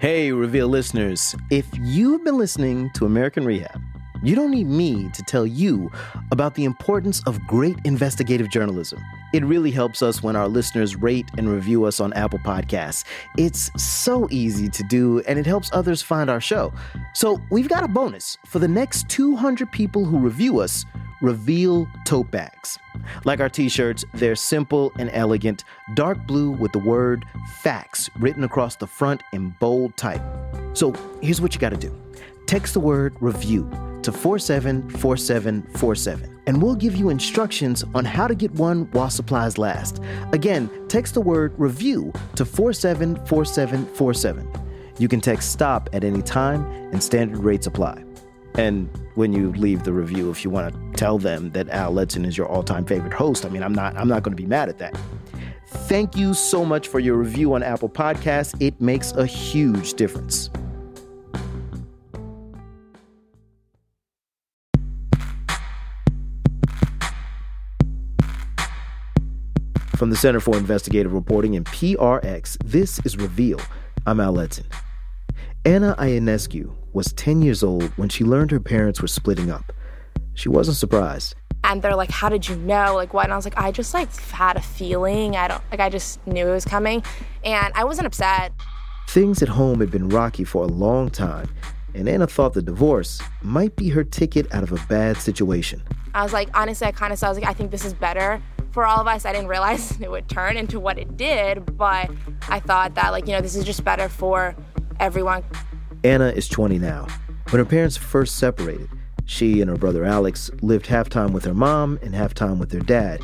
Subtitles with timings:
[0.00, 1.36] Hey, Reveal listeners.
[1.50, 3.82] If you've been listening to American Rehab,
[4.22, 5.92] you don't need me to tell you
[6.30, 8.98] about the importance of great investigative journalism.
[9.34, 13.04] It really helps us when our listeners rate and review us on Apple Podcasts.
[13.36, 16.72] It's so easy to do, and it helps others find our show.
[17.12, 20.86] So, we've got a bonus for the next 200 people who review us
[21.20, 22.78] Reveal tote bags.
[23.24, 25.64] Like our t shirts, they're simple and elegant,
[25.94, 27.24] dark blue with the word
[27.62, 30.22] facts written across the front in bold type.
[30.72, 31.94] So here's what you gotta do
[32.46, 33.70] text the word review
[34.02, 40.00] to 474747, and we'll give you instructions on how to get one while supplies last.
[40.32, 44.48] Again, text the word review to 474747.
[44.98, 48.04] You can text stop at any time, and standard rates apply.
[48.54, 52.26] And when you leave the review, if you want to tell them that Al Letson
[52.26, 54.68] is your all-time favorite host, I mean, I'm not I'm not going to be mad
[54.68, 54.98] at that.
[55.66, 58.60] Thank you so much for your review on Apple Podcasts.
[58.60, 60.50] It makes a huge difference.
[69.96, 73.60] From the Center for Investigative Reporting and PRX, this is Reveal.
[74.06, 74.64] I'm Al Letson.
[75.66, 79.72] Anna Ionescu was 10 years old when she learned her parents were splitting up.
[80.34, 81.34] She wasn't surprised.
[81.62, 82.94] And they're like, "How did you know?
[82.94, 85.36] Like what?" And I was like, "I just like had a feeling.
[85.36, 87.02] I don't like I just knew it was coming."
[87.44, 88.52] And I wasn't upset.
[89.08, 91.50] Things at home had been rocky for a long time,
[91.94, 95.82] and Anna thought the divorce might be her ticket out of a bad situation.
[96.14, 97.94] I was like, honestly, I kind of saw, I was like, I think this is
[97.94, 99.24] better for all of us.
[99.24, 102.10] I didn't realize it would turn into what it did, but
[102.48, 104.54] I thought that, like, you know, this is just better for
[104.98, 105.44] everyone.
[106.02, 107.06] Anna is 20 now.
[107.50, 108.88] When her parents first separated,
[109.26, 112.70] she and her brother Alex lived half time with her mom and half time with
[112.70, 113.20] their dad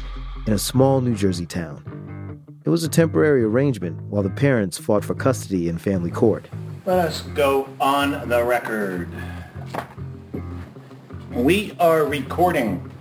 [0.46, 2.42] in a small New Jersey town.
[2.64, 6.48] It was a temporary arrangement while the parents fought for custody in family court.
[6.84, 9.08] Let us go on the record.
[11.32, 12.92] We are recording.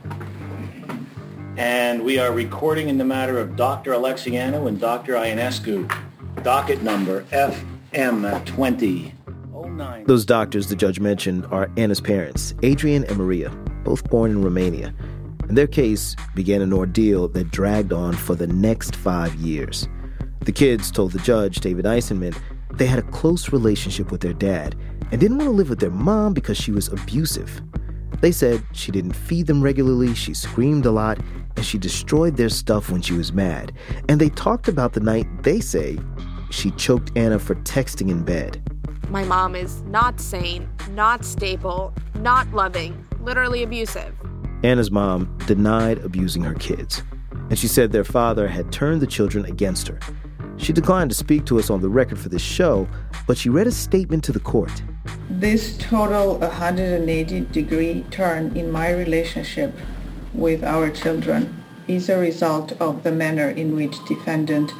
[1.57, 3.91] And we are recording in the matter of Dr.
[3.91, 5.13] Alexianu and Dr.
[5.13, 5.91] Ionescu.
[6.43, 9.14] Docket number FM20.
[10.05, 13.49] Those doctors the judge mentioned are Anna's parents, Adrian and Maria,
[13.83, 14.93] both born in Romania.
[15.47, 19.87] And their case began an ordeal that dragged on for the next five years.
[20.41, 22.37] The kids told the judge, David Eisenman,
[22.73, 24.75] they had a close relationship with their dad
[25.11, 27.61] and didn't want to live with their mom because she was abusive.
[28.21, 31.19] They said she didn't feed them regularly, she screamed a lot,
[31.55, 33.71] and she destroyed their stuff when she was mad.
[34.09, 35.97] And they talked about the night they say
[36.49, 38.61] she choked Anna for texting in bed.
[39.09, 44.13] My mom is not sane, not stable, not loving, literally abusive.
[44.63, 47.03] Anna's mom denied abusing her kids,
[47.49, 49.99] and she said their father had turned the children against her.
[50.57, 52.87] She declined to speak to us on the record for this show,
[53.27, 54.81] but she read a statement to the court.
[55.29, 59.73] This total 180 degree turn in my relationship
[60.33, 64.71] with our children is a result of the manner in which defendant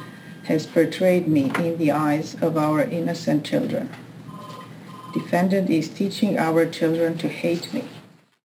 [0.44, 3.88] has portrayed me in the eyes of our innocent children.
[5.16, 7.82] Defendant is teaching our children to hate me.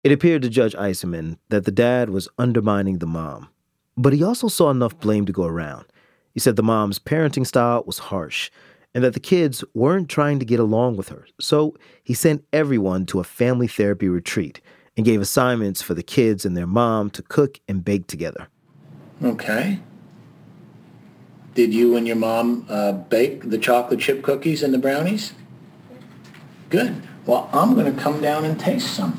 [0.04, 3.48] It appeared to Judge Eisenman that the dad was undermining the mom,
[3.96, 5.86] but he also saw enough blame to go around.
[6.30, 8.48] He said the mom's parenting style was harsh
[8.94, 11.26] and that the kids weren't trying to get along with her.
[11.40, 11.74] So
[12.04, 14.60] he sent everyone to a family therapy retreat
[14.96, 18.46] and gave assignments for the kids and their mom to cook and bake together.
[19.20, 19.80] Okay.
[21.54, 25.32] Did you and your mom uh, bake the chocolate chip cookies and the brownies?
[26.72, 27.02] Good.
[27.26, 29.18] Well, I'm going to come down and taste some.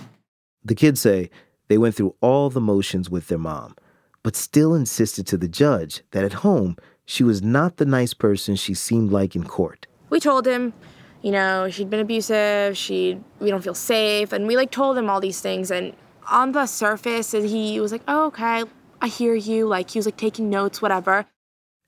[0.65, 1.29] The kids say
[1.67, 3.75] they went through all the motions with their mom,
[4.23, 8.55] but still insisted to the judge that at home she was not the nice person
[8.55, 9.85] she seemed like in court.
[10.09, 10.73] We told him,
[11.21, 15.07] you know, she'd been abusive, she we don't feel safe, and we like told him
[15.07, 15.95] all these things and
[16.27, 18.63] on the surface and he was like, "Oh, okay,
[18.99, 21.27] I hear you." Like he was like taking notes, whatever.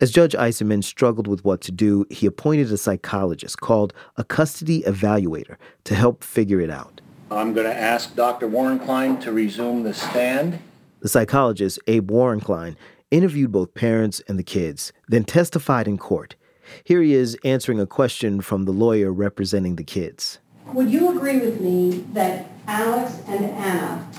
[0.02, 4.82] As Judge Eisenman struggled with what to do, he appointed a psychologist called a custody
[4.82, 5.56] evaluator
[5.86, 7.00] to help figure it out.
[7.32, 8.50] I'm going to ask Dr.
[8.50, 10.60] Worenklein to resume the stand.
[11.00, 12.76] The psychologist, Abe Worenklein,
[13.10, 16.36] interviewed both parents and the kids, then testified in court.
[16.84, 20.40] Here he is answering a question from the lawyer representing the kids.
[20.74, 24.12] Would you agree with me that Alex and Anna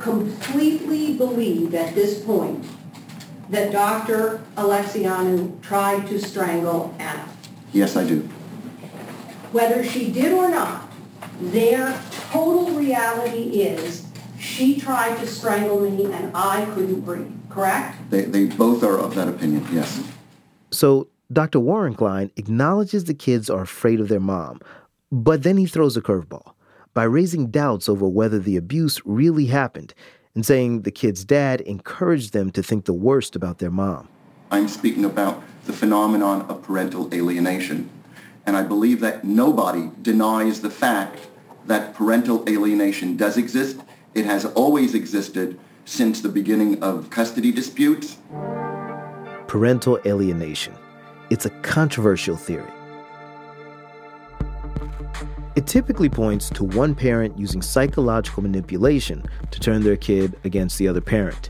[0.00, 2.66] completely believed at this point
[3.50, 4.42] that Dr.
[4.56, 7.28] Alexianu tried to strangle Anna?
[7.72, 8.20] Yes, I do.
[9.52, 10.90] Whether she did or not,
[11.40, 12.00] their
[12.30, 14.06] total reality is
[14.38, 18.10] she tried to strangle me and I couldn't breathe, correct?
[18.10, 20.02] They, they both are of that opinion, yes.
[20.70, 21.58] So Dr.
[21.58, 24.60] Worenklein acknowledges the kids are afraid of their mom,
[25.10, 26.52] but then he throws a curveball
[26.94, 29.94] by raising doubts over whether the abuse really happened
[30.36, 34.08] and saying the kid's dad encouraged them to think the worst about their mom.
[34.52, 37.90] I'm speaking about the phenomenon of parental alienation.
[38.44, 41.18] And I believe that nobody denies the fact
[41.64, 43.80] that parental alienation does exist.
[44.14, 48.18] It has always existed since the beginning of custody disputes.
[49.48, 50.74] Parental alienation.
[51.30, 52.75] It's a controversial theory.
[55.56, 60.86] It typically points to one parent using psychological manipulation to turn their kid against the
[60.86, 61.48] other parent.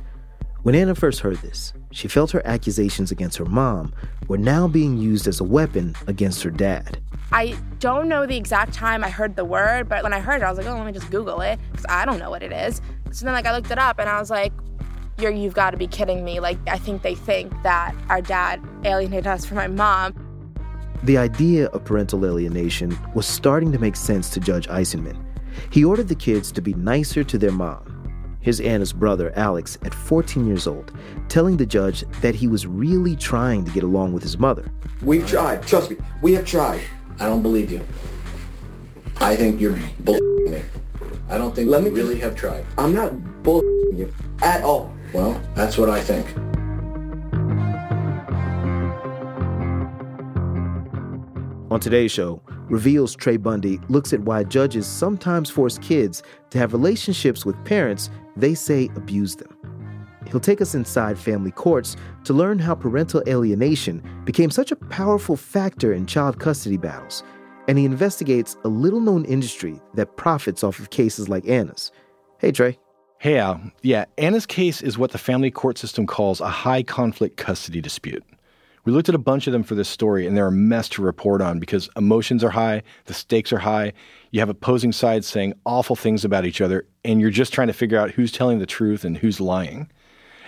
[0.62, 3.92] When Anna first heard this, she felt her accusations against her mom
[4.28, 7.00] were now being used as a weapon against her dad.
[7.32, 10.44] I don't know the exact time I heard the word, but when I heard it,
[10.44, 12.52] I was like, oh, let me just Google it because I don't know what it
[12.52, 12.80] is.
[13.10, 14.52] So then, like, I looked it up and I was like,
[15.18, 16.38] you're, you've got to be kidding me.
[16.38, 20.14] Like, I think they think that our dad alienated us from my mom.
[21.04, 25.22] The idea of parental alienation was starting to make sense to Judge Eisenman.
[25.70, 27.92] He ordered the kids to be nicer to their mom.
[28.40, 30.92] Here's Anna's brother, Alex, at 14 years old,
[31.28, 34.70] telling the judge that he was really trying to get along with his mother.
[35.02, 35.62] We've tried.
[35.66, 36.80] Trust me, we have tried.
[37.18, 37.80] I don't believe you.
[39.20, 39.72] I think you're
[40.04, 40.62] bullshitting me.
[41.28, 42.64] I don't think Let you me really just- have tried.
[42.78, 43.12] I'm not
[43.42, 44.12] bullshitting you
[44.42, 44.92] at all.
[45.12, 46.26] Well, that's what I think.
[51.66, 51.82] On mm-hmm.
[51.82, 57.44] today's show, Reveals Trey Bundy looks at why judges sometimes force kids to have relationships
[57.44, 59.48] with parents they say abuse them.
[60.30, 65.36] He'll take us inside family courts to learn how parental alienation became such a powerful
[65.36, 67.24] factor in child custody battles,
[67.66, 71.90] and he investigates a little known industry that profits off of cases like Anna's.
[72.38, 72.78] Hey, Trey.
[73.18, 73.60] Hey, Al.
[73.82, 78.22] Yeah, Anna's case is what the family court system calls a high conflict custody dispute.
[78.86, 81.02] We looked at a bunch of them for this story, and they're a mess to
[81.02, 83.92] report on because emotions are high, the stakes are high,
[84.30, 87.72] you have opposing sides saying awful things about each other, and you're just trying to
[87.72, 89.90] figure out who's telling the truth and who's lying.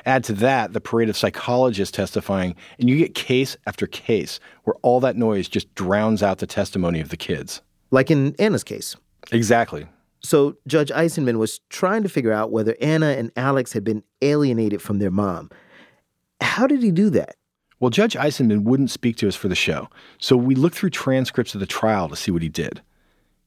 [0.07, 4.77] Add to that the parade of psychologists testifying, and you get case after case where
[4.83, 7.61] all that noise just drowns out the testimony of the kids.
[7.91, 8.95] Like in Anna's case.
[9.33, 9.89] Exactly.
[10.21, 14.81] So, Judge Eisenman was trying to figure out whether Anna and Alex had been alienated
[14.81, 15.51] from their mom.
[16.41, 17.35] How did he do that?
[17.81, 19.89] Well, Judge Eisenman wouldn't speak to us for the show,
[20.19, 22.83] so we looked through transcripts of the trial to see what he did.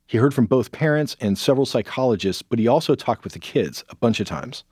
[0.07, 3.83] He heard from both parents and several psychologists, but he also talked with the kids
[3.89, 4.63] a bunch of times.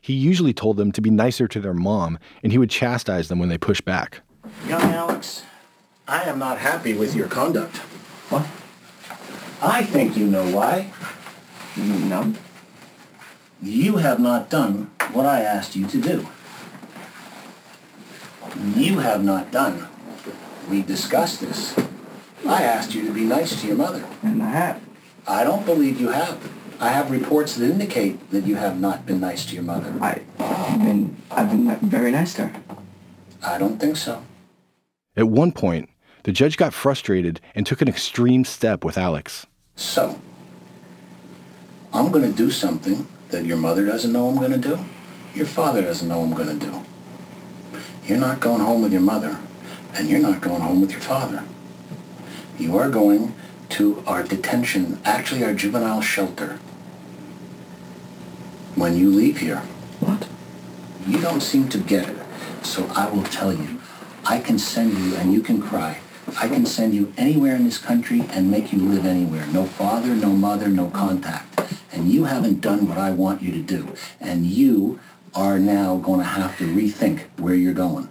[0.00, 3.40] He usually told them to be nicer to their mom, and he would chastise them
[3.40, 4.20] when they pushed back.
[4.68, 5.42] Young Alex,
[6.06, 7.76] I am not happy with your conduct.
[8.28, 8.46] What?
[9.60, 10.92] I think you know why.
[11.76, 12.34] No.
[13.60, 16.28] You have not done what I asked you to do.
[18.74, 19.88] You have not done.
[20.70, 21.76] We discussed this.
[22.46, 24.04] I asked you to be nice to your mother.
[24.22, 24.80] And I have.
[25.26, 26.50] I don't believe you have.
[26.80, 29.94] I have reports that indicate that you have not been nice to your mother.
[30.00, 32.62] I, I've been, I've been very nice to her.
[33.42, 34.22] I don't think so.
[35.16, 35.90] At one point,
[36.24, 39.46] the judge got frustrated and took an extreme step with Alex.
[39.76, 40.20] So,
[41.92, 44.78] I'm going to do something that your mother doesn't know I'm going to do.
[45.34, 46.84] Your father doesn't know I'm going to do.
[48.12, 49.38] You're not going home with your mother,
[49.94, 51.44] and you're not going home with your father.
[52.58, 53.34] You are going
[53.70, 56.58] to our detention, actually our juvenile shelter.
[58.74, 59.62] When you leave here,
[60.00, 60.28] What?
[61.06, 62.18] you don't seem to get it.
[62.62, 63.80] So I will tell you,
[64.26, 66.00] I can send you and you can cry.
[66.38, 69.46] I can send you anywhere in this country and make you live anywhere.
[69.46, 71.62] No father, no mother, no contact.
[71.90, 73.94] And you haven't done what I want you to do.
[74.20, 75.00] And you
[75.34, 78.08] are now going to have to rethink where you're going.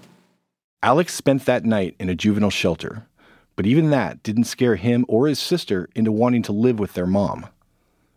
[0.84, 3.08] Alex spent that night in a juvenile shelter,
[3.56, 7.06] but even that didn't scare him or his sister into wanting to live with their
[7.06, 7.46] mom.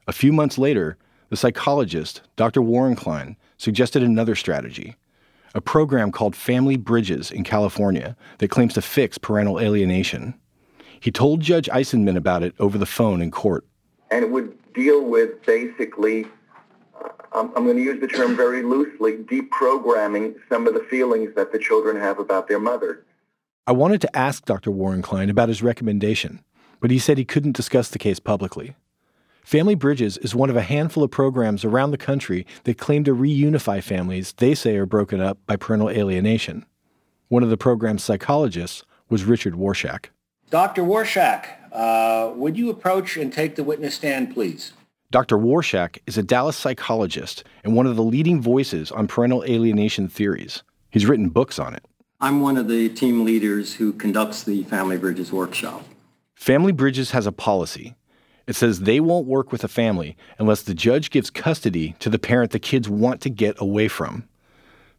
[0.07, 0.97] A few months later,
[1.29, 2.61] the psychologist, Dr.
[2.61, 4.97] Worenklein, suggested another strategy
[5.55, 10.35] a program called Family Bridges in California that claims to fix parental alienation.
[10.99, 13.65] He told Judge Eisenman about it over the phone in court.
[14.11, 16.27] and it would deal with basically,
[17.33, 21.53] I'm, I'm going to use the term very loosely, deprogramming some of the feelings that
[21.53, 23.05] the children have about their mother.
[23.67, 24.71] I wanted to ask Dr.
[24.71, 26.45] Worenklein about his recommendation,
[26.81, 28.77] but he said he couldn't discuss the case publicly.
[29.43, 33.15] Family Bridges is one of a handful of programs around the country that claim to
[33.15, 36.65] reunify families they say are broken up by parental alienation.
[37.29, 40.07] One of the program's psychologists was Richard Warshak.
[40.51, 40.83] Dr.
[40.83, 44.73] Warshak, uh, would you approach and take the witness stand, please?
[45.11, 45.39] Dr.
[45.39, 50.63] Warshak is a Dallas psychologist and one of the leading voices on parental alienation theories.
[50.91, 51.85] He's written books on it.
[52.21, 55.85] I'm one of the team leaders who conducts the Family Bridges workshop.
[56.35, 57.95] Family Bridges has a policy.
[58.47, 62.19] It says they won't work with a family unless the judge gives custody to the
[62.19, 64.29] parent the kids want to get away from.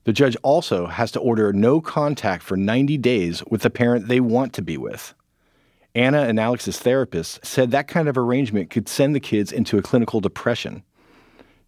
[0.05, 4.19] The judge also has to order no contact for 90 days with the parent they
[4.19, 5.13] want to be with.
[5.95, 9.81] Anna and Alex's therapist said that kind of arrangement could send the kids into a
[9.81, 10.83] clinical depression.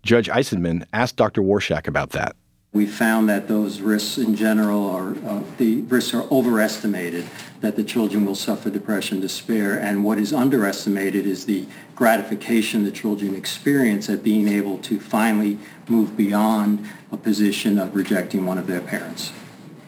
[0.04, 1.42] Judge Eisenman asked Dr.
[1.42, 2.36] Warshak about that.
[2.74, 7.26] We found that those risks in general are, uh, the risks are overestimated,
[7.62, 11.66] that the children will suffer depression, despair, and what is underestimated is the
[11.96, 15.58] gratification the children experience at being able to finally
[15.88, 19.32] move beyond a position of rejecting one of their parents.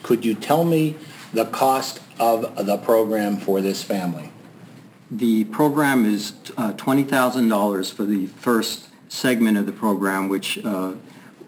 [0.02, 0.96] Could you tell me
[1.34, 4.32] the cost of the program for this family?
[5.12, 10.94] The program is uh, $20,000 for the first segment of the program, which uh,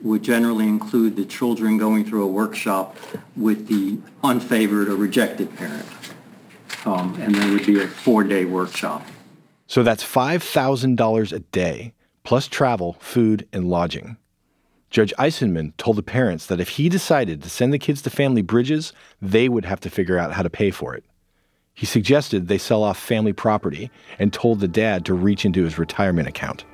[0.01, 2.97] would generally include the children going through a workshop
[3.35, 5.85] with the unfavored or rejected parent.
[6.85, 9.05] Um, and there would be a four-day workshop.
[9.67, 14.17] So that's $5,000 a day, plus travel, food, and lodging.
[14.91, 18.41] Judge Eisenman told the parents that if he decided to send the kids to family
[18.41, 21.05] bridges, they would have to figure out how to pay for it.
[21.73, 25.77] He suggested they sell off family property and told the dad to reach into his
[25.77, 26.65] retirement account.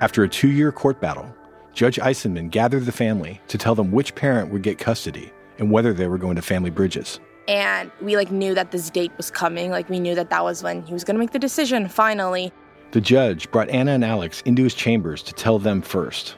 [0.00, 1.34] After a two year court battle,
[1.72, 5.92] Judge Eisenman gathered the family to tell them which parent would get custody and whether
[5.92, 7.18] they were going to family bridges.
[7.48, 9.70] And we like knew that this date was coming.
[9.70, 12.52] Like we knew that that was when he was going to make the decision finally.
[12.92, 16.36] The judge brought Anna and Alex into his chambers to tell them first.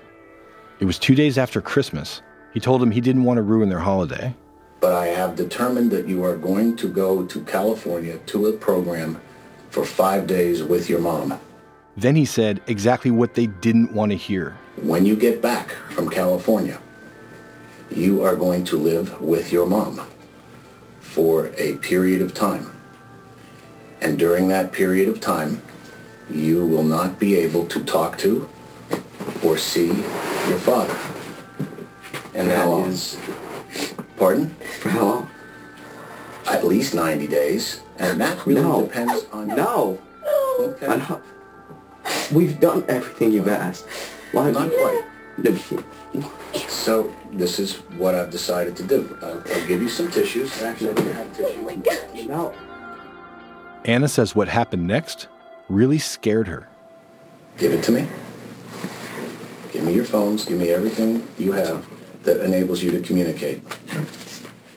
[0.81, 2.23] It was two days after Christmas.
[2.53, 4.35] He told them he didn't want to ruin their holiday.
[4.81, 9.21] But I have determined that you are going to go to California to a program
[9.71, 11.39] for five days with your mom.
[11.97, 14.57] Then he said exactly what they didn't want to hear.
[14.77, 16.81] When you get back from California,
[17.91, 20.07] you are going to live with your mom
[21.19, 22.71] for a period of time.
[24.01, 25.61] And during that period of time,
[26.31, 28.49] you will not be able to talk to
[29.43, 30.97] or see your father.
[32.35, 33.19] And that is,
[34.17, 34.55] pardon?
[34.79, 35.31] For how long?
[36.47, 37.81] At least 90 days.
[37.99, 38.83] And that really No.
[38.83, 39.99] depends on No.
[40.61, 41.03] Okay.
[42.31, 43.87] We've done everything you've asked.
[44.31, 45.03] Why Not quite.
[45.39, 46.33] No,
[46.69, 49.17] So this is what I've decided to do.
[49.23, 50.63] I'll, I'll give you some tissues.
[50.63, 51.57] Actually, I don't have tissues.
[51.65, 52.55] Oh no.
[53.85, 55.29] Anna says what happened next
[55.69, 56.69] really scared her.
[57.57, 58.09] Give it to me.
[59.73, 60.45] Give me your phones.
[60.45, 61.87] Give me everything you have
[62.25, 63.63] that enables you to communicate.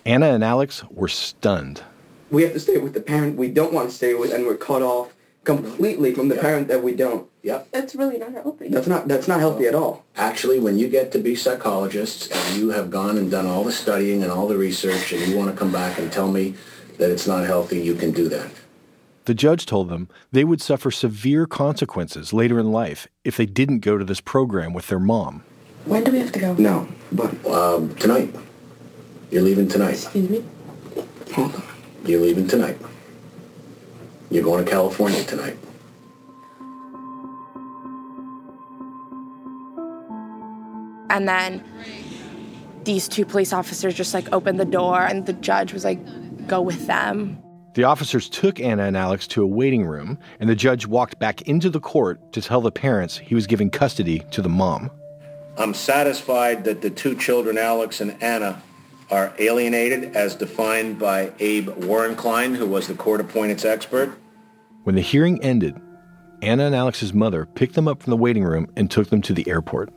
[0.06, 1.82] Anna and Alex were stunned.
[2.30, 4.58] We have to stay with the parent we don't want to stay with, and we're
[4.58, 6.42] cut off completely from the Yeah.
[6.42, 7.26] parent that we don't.
[7.44, 7.68] Yep.
[7.72, 8.68] That's really not healthy.
[8.70, 10.04] That's not that's not healthy at all.
[10.16, 13.72] Actually, when you get to be psychologists and you have gone and done all the
[13.72, 16.54] studying and all the research and you want to come back and tell me
[17.00, 18.52] that it's not healthy, you can do that.
[19.26, 23.80] The judge told them they would suffer severe consequences later in life if they didn't
[23.80, 25.44] go to this program with their mom.
[25.86, 26.54] When do we have to go?
[26.56, 28.36] No, but Um, tonight.
[29.32, 29.94] You're leaving tonight.
[29.94, 30.44] Excuse me?
[31.34, 31.64] hold on.
[32.06, 32.78] You're leaving tonight.
[34.32, 35.58] You're going to California tonight.
[41.10, 41.62] And then
[42.86, 46.00] these two police officers just like opened the door and the judge was like,
[46.48, 47.38] go with them.
[47.74, 51.42] The officers took Anna and Alex to a waiting room, and the judge walked back
[51.44, 54.92] into the court to tell the parents he was giving custody to the mom.
[55.58, 58.62] I'm satisfied that the two children, Alex and Anna,
[59.10, 64.18] are alienated as defined by Abe Worenklein, who was the court-appointed expert.
[64.84, 65.80] When the hearing ended,
[66.42, 69.34] Anna and Alex's mother picked them up from the waiting room and took them to
[69.34, 69.94] the airport.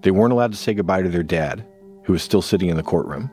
[0.00, 1.66] They weren't allowed to say goodbye to their dad,
[2.04, 3.30] who was still sitting in the courtroom.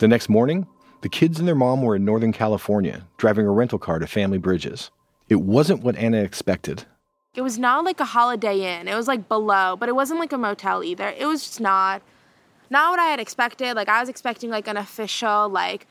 [0.00, 0.66] The next morning,
[1.02, 4.38] the kids and their mom were in Northern California, driving a rental car to Family
[4.38, 4.90] Bridges.
[5.28, 6.84] It wasn't what Anna expected.
[7.36, 8.88] It was not like a holiday inn.
[8.88, 11.14] It was like below, but it wasn't like a motel either.
[11.16, 12.02] It was just not
[12.70, 13.74] not what I had expected.
[13.74, 15.86] Like I was expecting like an official like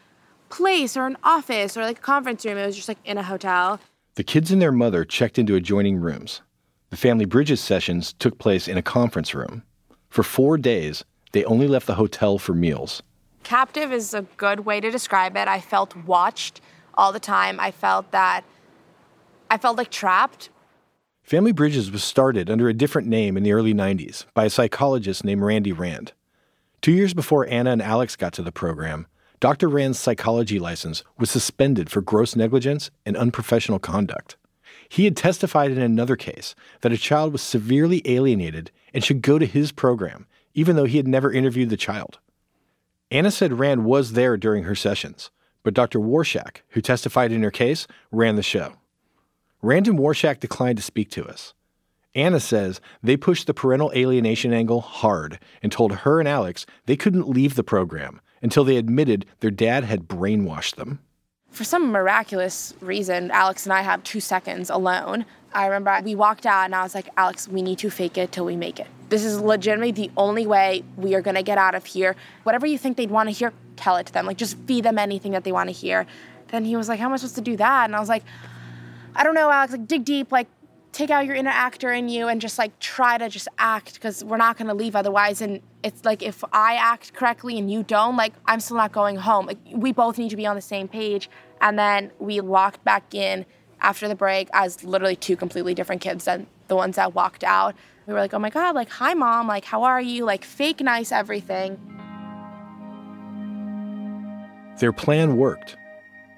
[0.50, 2.58] place or an office or like a conference room.
[2.58, 3.80] It was just like in a hotel.
[4.16, 6.42] The kids and their mother checked into adjoining rooms.
[6.90, 9.64] The Family Bridges sessions took place in a conference room.
[10.10, 13.04] For four days, they only left the hotel for meals.
[13.44, 15.48] Captive is a good way to describe it.
[15.48, 16.62] I felt watched
[16.96, 17.60] all the time.
[17.60, 18.44] I felt that
[19.52, 20.50] I felt like trapped.
[21.24, 25.24] Family Bridges was started under a different name in the early 90s by a psychologist
[25.24, 26.14] named Randy Rand.
[26.82, 29.06] Two years before Anna and Alex got to the program,
[29.42, 29.68] Dr.
[29.68, 34.38] Rand's psychology license was suspended for gross negligence and unprofessional conduct.
[34.88, 39.38] He had testified in another case that a child was severely alienated and should go
[39.38, 42.20] to his program, even though he had never interviewed the child.
[43.12, 45.32] Anna said Rand was there during her sessions,
[45.64, 46.00] but Dr.
[46.00, 48.74] Warshak, who testified in her case, ran the show.
[49.62, 51.54] Rand and Warshak declined to speak to us.
[52.16, 56.96] Anna says they pushed the parental alienation angle hard and told her and Alex they
[56.96, 61.00] couldn't leave the program until they admitted their dad had brainwashed them.
[61.52, 65.26] For some miraculous reason, Alex and I had two seconds alone.
[65.54, 68.32] I remember we walked out and I was like, Alex, we need to fake it
[68.32, 68.88] till we make it.
[69.10, 72.16] This is legitimately the only way we are gonna get out of here.
[72.44, 74.28] Whatever you think they'd wanna hear, tell it to them.
[74.28, 76.06] Like, just feed them anything that they wanna hear.
[76.50, 77.86] Then he was like, How am I supposed to do that?
[77.86, 78.24] And I was like,
[79.16, 80.48] I don't know, Alex, like, dig deep, like,
[80.92, 84.24] take out your inner actor in you and just like try to just act because
[84.24, 85.42] we're not going to leave otherwise.
[85.42, 89.18] And it's like if i act correctly and you don't like i'm still not going
[89.18, 89.46] home.
[89.46, 91.30] Like we both need to be on the same page.
[91.62, 93.46] And then we walked back in
[93.82, 97.76] after the break as literally two completely different kids than the ones that walked out.
[98.08, 99.48] We were like oh my god like hi mom.
[99.48, 100.26] Like how are you?
[100.26, 101.80] Like fake nice everything.
[104.80, 105.76] Their plan worked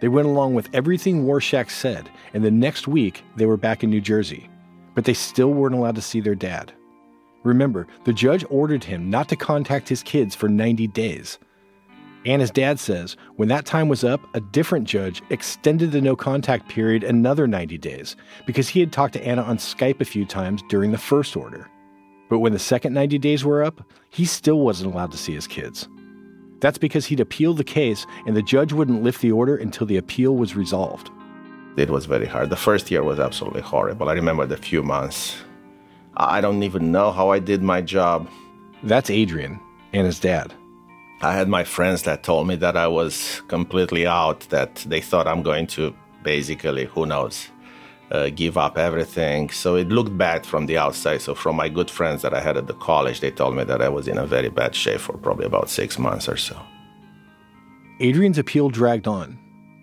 [0.01, 3.89] they went along with everything Warshak said, and the next week they were back in
[3.89, 4.49] New Jersey.
[4.93, 6.73] But they still weren't allowed to see their dad.
[7.43, 11.39] Remember, the judge ordered him not to contact his kids for 90 days.
[12.25, 16.67] Anna's dad says when that time was up, a different judge extended the no contact
[16.67, 18.15] period another 90 days
[18.45, 21.69] because he had talked to Anna on Skype a few times during the first order.
[22.29, 25.47] But when the second 90 days were up, he still wasn't allowed to see his
[25.47, 25.87] kids.
[26.61, 29.97] That's because he'd appealed the case and the judge wouldn't lift the order until the
[29.97, 31.09] appeal was resolved.
[31.75, 32.49] It was very hard.
[32.49, 34.09] The first year was absolutely horrible.
[34.09, 35.35] I remember the few months.
[36.15, 38.29] I don't even know how I did my job.
[38.83, 39.59] That's Adrian
[39.93, 40.53] and his dad.
[41.21, 45.27] I had my friends that told me that I was completely out, that they thought
[45.27, 47.47] I'm going to basically, who knows,
[48.11, 49.49] uh, give up everything.
[49.49, 51.21] So it looked bad from the outside.
[51.21, 53.81] So from my good friends that I had at the college, they told me that
[53.81, 56.59] I was in a very bad shape for probably about six months or so.
[57.99, 59.37] Adrian's appeal dragged on,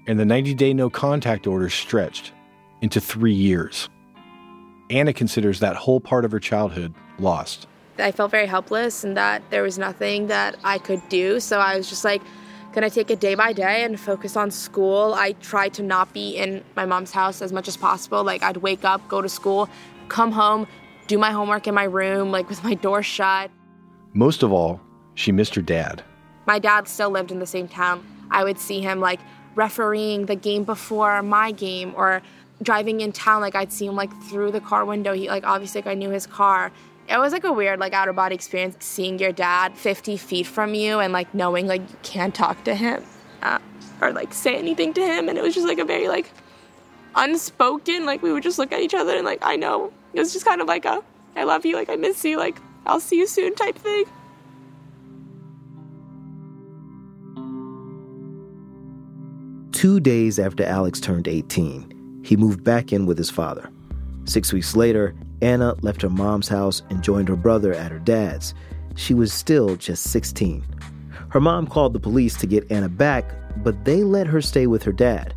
[0.07, 2.33] and the 90 day no contact order stretched
[2.83, 3.89] into three years.
[4.91, 7.67] Anna considers that whole part of her childhood lost.
[7.99, 11.41] I felt very helpless and that there was nothing that I could do.
[11.41, 12.23] So I was just like,
[12.85, 15.15] I take it day by day and focus on school?
[15.15, 18.23] I tried to not be in my mom's house as much as possible.
[18.25, 19.69] Like, I'd wake up, go to school,
[20.09, 20.67] come home,
[21.07, 23.51] do my homework in my room, like with my door shut.
[24.13, 24.81] Most of all,
[25.15, 26.03] she missed her dad.
[26.47, 28.07] My dad still lived in the same town.
[28.31, 29.21] I would see him like
[29.55, 32.23] refereeing the game before my game or
[32.63, 35.13] driving in town like I'd see him like through the car window.
[35.13, 36.73] He like obviously like I knew his car
[37.09, 40.75] it was like a weird like outer body experience seeing your dad 50 feet from
[40.75, 43.03] you and like knowing like you can't talk to him
[43.43, 43.59] uh,
[44.01, 45.29] or like say anything to him.
[45.29, 46.31] And it was just like a very like
[47.15, 49.93] unspoken like we would just look at each other and like i know.
[50.13, 51.03] It was just kind of like a
[51.37, 54.05] i love you like i miss you like i'll see you soon type thing.
[59.73, 63.71] Two days after alex turned 18 he moved back in with his father
[64.29, 68.55] six weeks later Anna left her mom's house and joined her brother at her dad's.
[68.97, 70.65] She was still just 16.
[71.31, 74.83] Her mom called the police to get Anna back, but they let her stay with
[74.83, 75.35] her dad.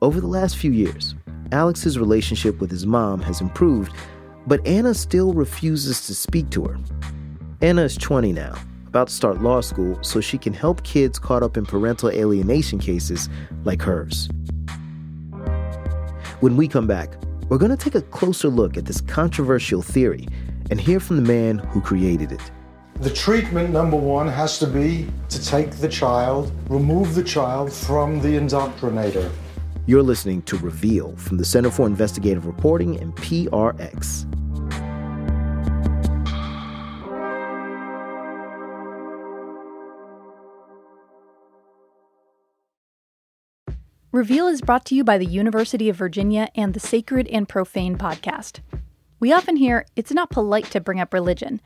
[0.00, 1.14] Over the last few years,
[1.52, 3.92] Alex's relationship with his mom has improved,
[4.46, 6.78] but Anna still refuses to speak to her.
[7.60, 8.54] Anna is 20 now,
[8.86, 12.78] about to start law school so she can help kids caught up in parental alienation
[12.78, 13.28] cases
[13.64, 14.28] like hers.
[16.40, 17.14] When we come back,
[17.48, 20.28] we're going to take a closer look at this controversial theory
[20.70, 22.40] and hear from the man who created it.
[23.00, 28.20] The treatment, number one, has to be to take the child, remove the child from
[28.20, 29.30] the indoctrinator.
[29.86, 34.26] You're listening to Reveal from the Center for Investigative Reporting and PRX.
[44.10, 47.98] Reveal is brought to you by the University of Virginia and the Sacred and Profane
[47.98, 48.60] podcast.
[49.20, 51.60] We often hear it's not polite to bring up religion,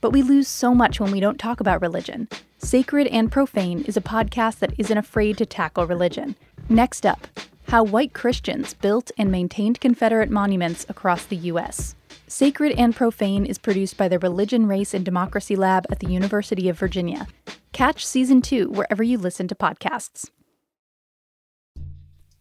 [0.00, 2.28] but we lose so much when we don't talk about religion.
[2.58, 6.36] Sacred and Profane is a podcast that isn't afraid to tackle religion.
[6.68, 7.26] Next up,
[7.66, 11.96] how white Christians built and maintained Confederate monuments across the U.S.
[12.28, 16.68] Sacred and Profane is produced by the Religion, Race, and Democracy Lab at the University
[16.68, 17.26] of Virginia.
[17.72, 20.30] Catch season two wherever you listen to podcasts.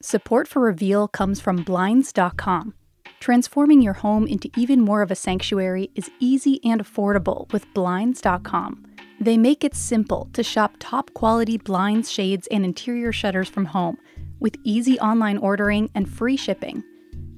[0.08, 2.74] Support for Reveal comes from Blinds.com.
[3.20, 8.86] Transforming your home into even more of a sanctuary is easy and affordable with Blinds.com.
[9.20, 13.98] They make it simple to shop top quality blinds, shades, and interior shutters from home
[14.40, 16.86] with easy online ordering and free shipping.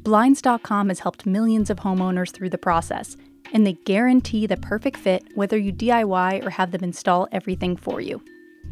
[0.04, 3.18] Blinds.com has helped millions of homeowners through the process,
[3.52, 8.00] and they guarantee the perfect fit whether you DIY or have them install everything for
[8.00, 8.24] you.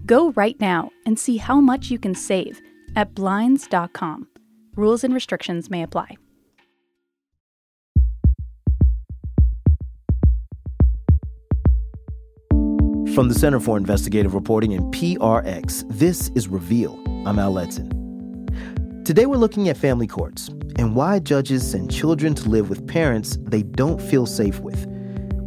[0.06, 2.62] Go right now and see how much you can save
[2.98, 4.28] at Blinds.com.
[4.76, 6.18] Rules and restrictions may apply.
[13.16, 17.02] From the Center for Investigative Reporting and PRX, this is Reveal.
[17.26, 17.94] I'm Al Letson.
[19.06, 23.38] Today we're looking at family courts and why judges send children to live with parents
[23.42, 24.86] they don't feel safe with.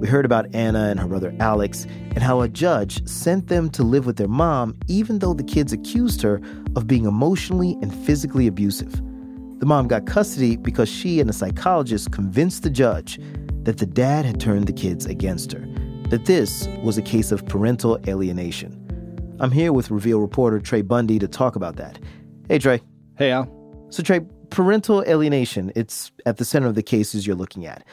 [0.00, 3.82] We heard about Anna and her brother Alex and how a judge sent them to
[3.82, 6.40] live with their mom even though the kids accused her
[6.74, 8.92] of being emotionally and physically abusive.
[9.60, 13.20] The mom got custody because she and a psychologist convinced the judge
[13.64, 15.66] that the dad had turned the kids against her
[16.08, 18.76] that this was a case of parental alienation.
[19.38, 21.98] I'm here with Reveal reporter Trey Bundy to talk about that.
[22.48, 22.80] Hey, Trey.
[23.16, 23.48] Hey, Al.
[23.90, 27.84] So, Trey, parental alienation, it's at the center of the cases you're looking at.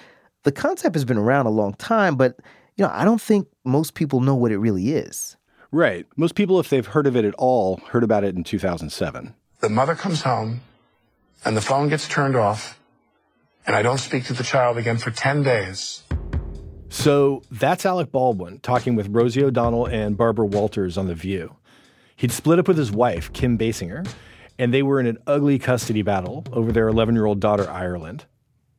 [0.47, 2.39] The concept has been around a long time, but
[2.77, 5.35] you know, I don't think most people know what it really is.
[5.73, 6.05] Right.
[6.15, 9.35] Most people, if they've heard of it at all, heard about it in 2007.
[9.59, 10.61] The mother comes home
[11.43, 12.79] and the phone gets turned off,
[13.65, 16.03] and I don't speak to the child again for 10 days.
[16.87, 21.57] So that's Alec Baldwin talking with Rosie O'Donnell and Barbara Walters on The View.
[22.15, 24.07] He'd split up with his wife, Kim Basinger,
[24.57, 28.23] and they were in an ugly custody battle over their 11 year old daughter, Ireland.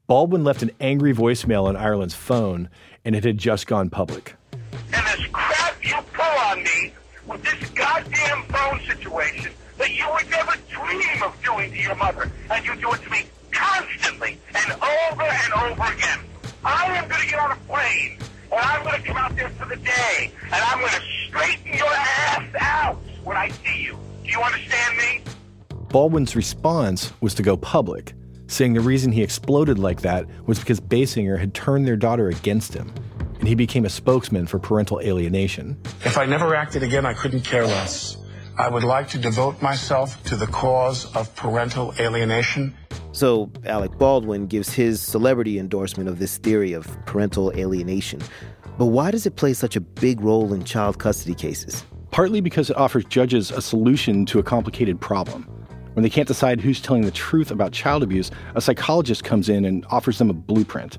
[0.09, 2.71] Baldwin left an angry voicemail on Ireland's phone,
[3.05, 4.37] and it had just gone public.
[4.63, 6.95] And this crap you pull on me
[7.27, 12.33] with this goddamn phone situation that you would never dream of doing to your mother,
[12.51, 16.21] and you do it to me constantly and over and over again.
[16.65, 18.17] I am going to get on a plane,
[18.51, 21.75] and I'm going to come out there for the day, and I'm going to straighten
[21.77, 23.99] your ass out when I see you.
[24.25, 25.23] Do you understand me?
[25.91, 28.15] Baldwin's response was to go public,
[28.49, 32.75] saying the reason he exploded like that was because Basinger had turned their daughter against
[32.75, 32.93] him,
[33.39, 35.81] and he became a spokesman for parental alienation.
[36.05, 38.17] If I never acted again, I couldn't care less.
[38.59, 42.75] I would like to devote myself to the cause of parental alienation
[43.19, 48.21] so, Alec Baldwin gives his celebrity endorsement of this theory of parental alienation.
[48.77, 51.85] But why does it play such a big role in child custody cases?
[52.13, 55.49] Partly because it offers judges a solution to a complicated problem.
[55.99, 59.65] When they can't decide who's telling the truth about child abuse, a psychologist comes in
[59.65, 60.97] and offers them a blueprint.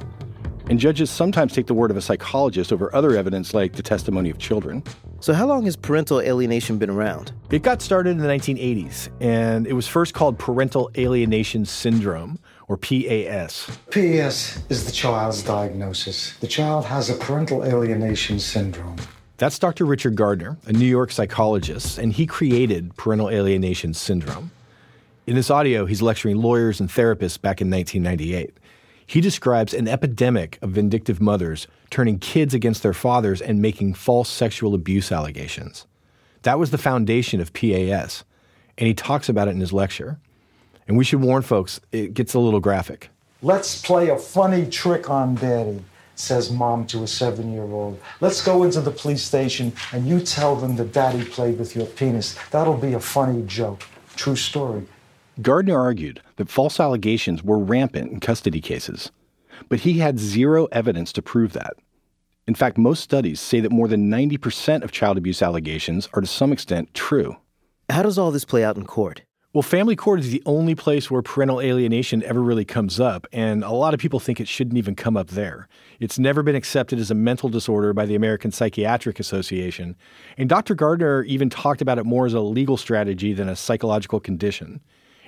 [0.70, 4.30] And judges sometimes take the word of a psychologist over other evidence like the testimony
[4.30, 4.84] of children.
[5.22, 7.32] So, how long has parental alienation been around?
[7.50, 12.76] It got started in the 1980s, and it was first called parental alienation syndrome, or
[12.76, 13.72] PAS.
[13.92, 16.36] PAS is the child's diagnosis.
[16.42, 18.98] The child has a parental alienation syndrome.
[19.38, 19.86] That's Dr.
[19.86, 24.52] Richard Gardner, a New York psychologist, and he created parental alienation syndrome.
[25.30, 28.58] In this audio, he's lecturing lawyers and therapists back in 1998.
[29.06, 34.28] He describes an epidemic of vindictive mothers turning kids against their fathers and making false
[34.28, 35.86] sexual abuse allegations.
[36.42, 38.24] That was the foundation of PAS,
[38.76, 40.20] and he talks about it in his lecture.
[40.88, 43.12] And we should warn folks, it gets a little graphic.
[43.44, 45.84] Let's play a funny trick on daddy,
[46.15, 48.02] says mom to a seven year old.
[48.20, 51.86] Let's go into the police station and you tell them that daddy played with your
[51.86, 52.36] penis.
[52.50, 53.84] That'll be a funny joke.
[54.15, 54.88] True story.
[55.41, 59.12] Gardner argued that false allegations were rampant in custody cases,
[59.69, 61.75] but he had zero evidence to prove that.
[62.45, 66.28] In fact, most studies say that more than 90% of child abuse allegations are to
[66.28, 67.38] some extent true.
[67.89, 69.21] How does all this play out in court?
[69.54, 73.63] Well, family court is the only place where parental alienation ever really comes up, and
[73.63, 75.67] a lot of people think it shouldn't even come up there.
[75.99, 79.95] It's never been accepted as a mental disorder by the American Psychiatric Association,
[80.38, 80.75] and Dr.
[80.75, 84.82] Gardner even talked about it more as a legal strategy than a psychological condition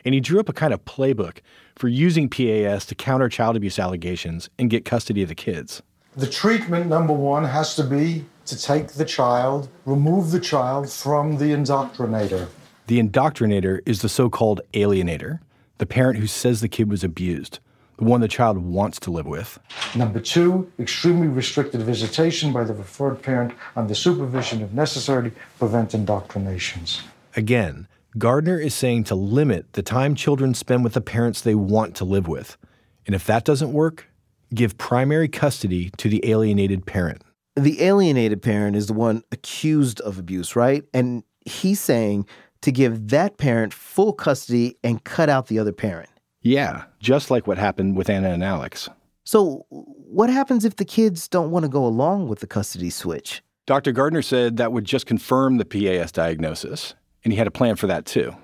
[0.05, 1.37] and he drew up a kind of playbook
[1.75, 5.81] for using PAS to counter child abuse allegations and get custody of the kids.
[6.15, 11.37] The treatment, number one, has to be to take the child, remove the child from
[11.37, 12.47] the indoctrinator.
[12.87, 15.39] The indoctrinator is the so called alienator,
[15.77, 17.59] the parent who says the kid was abused,
[17.97, 19.57] the one the child wants to live with.
[19.95, 25.93] Number two, extremely restricted visitation by the referred parent under supervision if necessary to prevent
[25.93, 27.01] indoctrinations.
[27.35, 31.95] Again, Gardner is saying to limit the time children spend with the parents they want
[31.95, 32.57] to live with.
[33.05, 34.07] And if that doesn't work,
[34.53, 37.23] give primary custody to the alienated parent.
[37.55, 40.83] The alienated parent is the one accused of abuse, right?
[40.93, 42.27] And he's saying
[42.61, 46.09] to give that parent full custody and cut out the other parent.
[46.41, 48.89] Yeah, just like what happened with Anna and Alex.
[49.23, 53.41] So, what happens if the kids don't want to go along with the custody switch?
[53.67, 53.91] Dr.
[53.91, 57.87] Gardner said that would just confirm the PAS diagnosis, and he had a plan for
[57.87, 58.35] that too.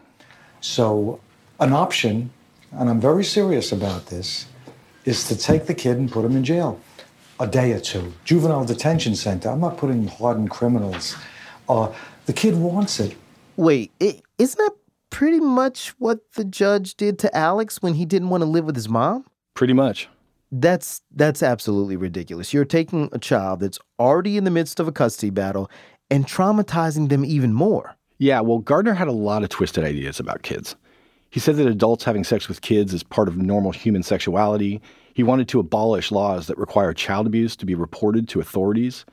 [0.61, 1.19] So,
[1.59, 2.31] an option,
[2.71, 4.47] and I'm very serious about this,
[5.05, 6.79] is to take the kid and put him in jail
[7.39, 8.13] a day or two.
[8.25, 9.49] Juvenile detention center.
[9.49, 11.15] I'm not putting hardened criminals.
[11.69, 11.93] Uh,
[12.25, 13.15] the kid wants it.
[13.55, 14.75] Wait, is isn't that
[15.09, 18.75] pretty much what the judge did to Alex when he didn't want to live with
[18.75, 19.25] his mom?
[19.53, 20.09] Pretty much.
[20.51, 22.53] That's that's absolutely ridiculous.
[22.53, 25.69] You're taking a child that's already in the midst of a custody battle
[26.09, 27.96] and traumatizing them even more.
[28.19, 30.75] Yeah, well, Gardner had a lot of twisted ideas about kids.
[31.29, 34.81] He said that adults having sex with kids is part of normal human sexuality.
[35.13, 39.05] He wanted to abolish laws that require child abuse to be reported to authorities.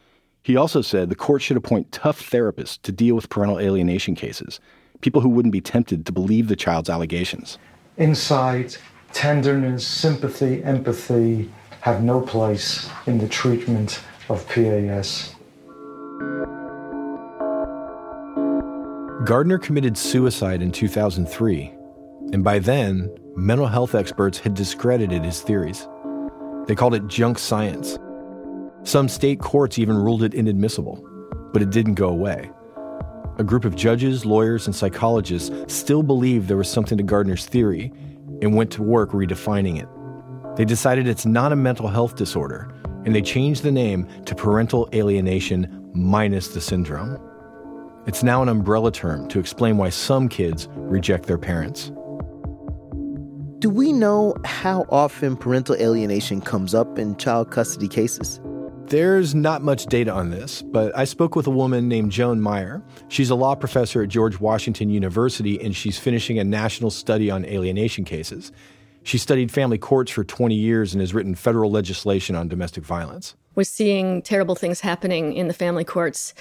[0.42, 4.60] He also said the court should appoint tough therapists to deal with parental alienation cases,
[5.00, 7.58] people who wouldn't be tempted to believe the child's allegations.
[7.98, 8.78] Insight,
[9.12, 15.34] tenderness, sympathy, empathy have no place in the treatment of PAS.
[19.22, 21.72] Gardner committed suicide in 2003,
[22.32, 25.86] and by then, mental health experts had discredited his theories.
[26.66, 27.96] They called it junk science.
[28.82, 31.06] Some state courts even ruled it inadmissible,
[31.52, 32.50] but it didn't go away.
[33.38, 37.92] A group of judges, lawyers, and psychologists still believed there was something to Gardner's theory
[38.42, 39.88] and went to work redefining it.
[40.56, 42.74] They decided it's not a mental health disorder,
[43.04, 47.16] and they changed the name to parental alienation minus the syndrome.
[48.06, 51.90] It's now an umbrella term to explain why some kids reject their parents.
[53.60, 58.42] Do we know how often parental alienation comes up in child custody cases?
[58.88, 62.82] There's not much data on this, but I spoke with a woman named Joan Meier.
[63.08, 67.46] She's a law professor at George Washington University, and she's finishing a national study on
[67.46, 68.52] alienation cases.
[69.04, 73.34] She studied family courts for 20 years and has written federal legislation on domestic violence.
[73.54, 76.34] Was seeing terrible things happening in the family courts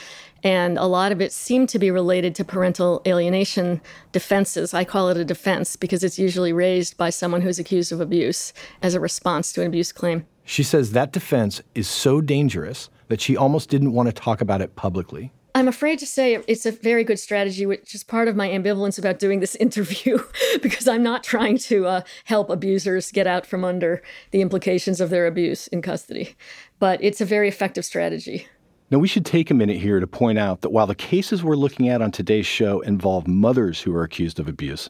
[0.43, 4.73] and a lot of it seemed to be related to parental alienation defenses.
[4.73, 8.51] I call it a defense because it's usually raised by someone who's accused of abuse
[8.81, 10.25] as a response to an abuse claim.
[10.43, 14.61] She says that defense is so dangerous that she almost didn't want to talk about
[14.61, 15.31] it publicly.
[15.55, 18.97] I'm afraid to say it's a very good strategy, which is part of my ambivalence
[18.97, 20.17] about doing this interview,
[20.61, 25.11] because I'm not trying to uh, help abusers get out from under the implications of
[25.11, 26.35] their abuse in custody.
[26.79, 28.47] But it's a very effective strategy.
[28.89, 31.55] Now, we should take a minute here to point out that while the cases we're
[31.55, 34.89] looking at on today's show involve mothers who are accused of abuse,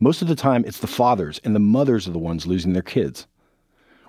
[0.00, 2.82] most of the time it's the fathers and the mothers are the ones losing their
[2.82, 3.26] kids.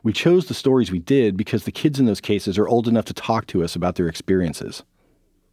[0.04, 3.06] We chose the stories we did because the kids in those cases are old enough
[3.06, 4.84] to talk to us about their experiences.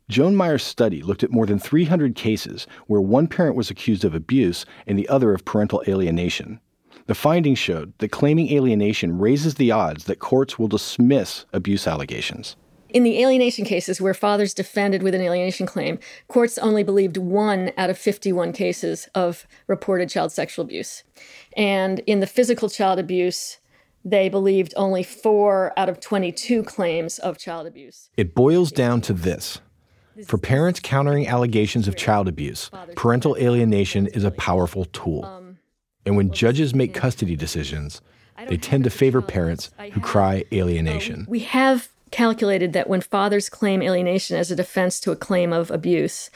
[0.09, 4.15] Joan Meier's study looked at more than 300 cases where one parent was accused of
[4.15, 6.61] abuse and the other of parental alienation.
[7.07, 12.57] The findings showed that claiming alienation raises the odds that courts will dismiss abuse allegations.
[12.91, 17.73] In the alienation cases where fathers defended with an alienation claim, courts only believed one
[17.79, 21.03] out of 51 cases of reported child sexual abuse.
[21.57, 23.59] And in the physical child abuse,
[24.05, 28.11] they believed only four out of 22 claims of child abuse.
[28.17, 29.61] It boils down to this.
[30.27, 35.25] For parents countering allegations of child abuse, parental alienation is a powerful tool.
[35.25, 35.59] Um,
[36.05, 38.01] and when judges make custody decisions,
[38.49, 41.27] they tend to favor parents who cry alienation.
[41.29, 45.71] We have calculated that when fathers claim alienation as a defense to a claim of
[45.71, 46.29] abuse,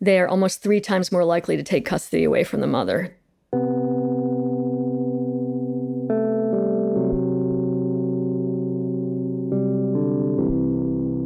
[0.00, 3.14] they are almost three times more likely to take custody away from the mother.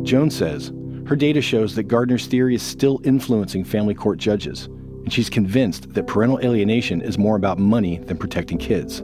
[0.05, 0.71] Jones says
[1.07, 5.93] her data shows that Gardner's theory is still influencing family court judges, and she's convinced
[5.93, 9.03] that parental alienation is more about money than protecting kids.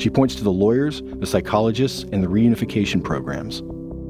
[0.00, 3.62] She points to the lawyers, the psychologists, and the reunification programs.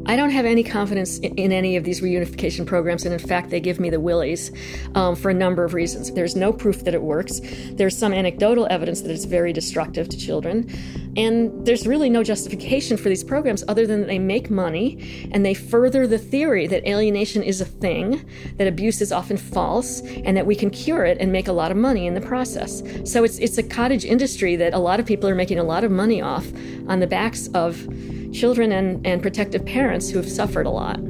[0.06, 3.60] I don't have any confidence in, any of these reunification programs, and in fact, they
[3.60, 4.52] give me the willies
[4.94, 6.12] um, for a number of reasons.
[6.12, 7.40] There's no proof that it works.
[7.72, 10.70] There's some anecdotal evidence that it's very destructive to children,
[11.16, 15.54] and there's really no justification for these programs other than they make money and they
[15.54, 18.24] further the theory that alienation is a thing,
[18.58, 21.70] that abuse is often false, and that we can cure it and make a lot
[21.70, 22.82] of money in the process.
[23.04, 25.82] So it's it's a cottage industry that a lot of people are making a lot
[25.82, 26.46] of money off
[26.86, 27.86] on the backs of
[28.36, 31.00] children and, and protective parents who have suffered a lot.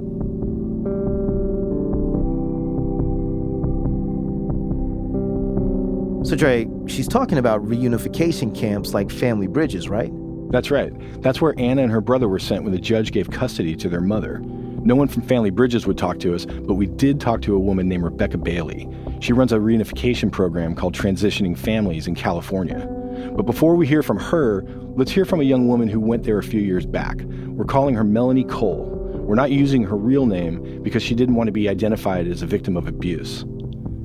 [6.27, 10.11] So, Trey, she's talking about reunification camps like Family Bridges, right?
[10.51, 10.93] That's right.
[11.23, 14.01] That's where Anna and her brother were sent when the judge gave custody to their
[14.01, 14.41] mother.
[14.41, 17.59] No one from Family Bridges would talk to us, but we did talk to a
[17.59, 18.89] woman named Rebecca Bailey.
[19.21, 22.89] She runs a reunification program called Transitioning Families in California.
[23.37, 24.65] But before we hear from her,
[24.97, 27.17] let's hear from a young woman who went there a few years back.
[27.23, 28.93] We're calling her Melanie Cole.
[29.27, 32.47] We're not using her real name because she didn't want to be identified as a
[32.47, 33.45] victim of abuse.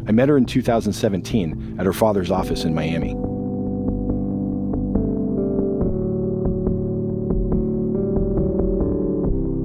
[0.08, 3.15] I met her in 2017 at her father's office in Miami.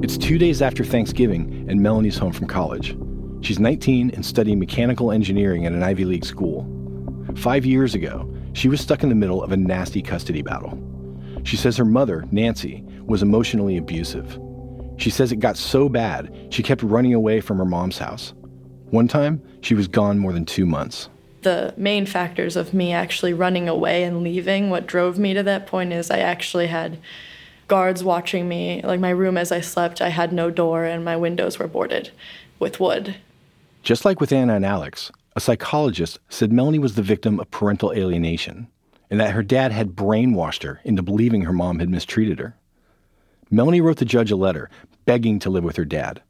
[0.04, 2.96] It's two days after Thanksgiving, and Melanie's home from college.
[3.40, 6.64] She's 19 and studying mechanical engineering at an Ivy League school.
[7.34, 10.78] Five years ago, she was stuck in the middle of a nasty custody battle.
[11.44, 14.40] She says her mother, Nancy, was emotionally abusive.
[14.96, 18.32] She says it got so bad, she kept running away from her mom's house.
[18.90, 21.10] One time, she was gone more than two months.
[21.42, 25.66] The main factors of me actually running away and leaving, what drove me to that
[25.66, 26.98] point is I actually had
[27.68, 28.80] guards watching me.
[28.82, 32.10] Like my room as I slept, I had no door and my windows were boarded
[32.58, 33.16] with wood.
[33.82, 37.92] Just like with Anna and Alex, a psychologist said Melanie was the victim of parental
[37.92, 38.68] alienation
[39.10, 42.56] and that her dad had brainwashed her into believing her mom had mistreated her.
[43.50, 44.70] Melanie wrote the judge a letter
[45.04, 46.22] begging to live with her dad.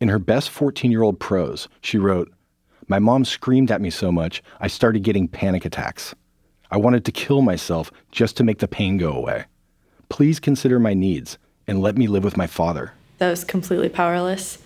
[0.00, 2.32] In her best 14 year old prose, she wrote,
[2.88, 6.14] My mom screamed at me so much, I started getting panic attacks.
[6.70, 9.44] I wanted to kill myself just to make the pain go away.
[10.08, 12.92] Please consider my needs and let me live with my father.
[13.18, 14.58] That was completely powerless.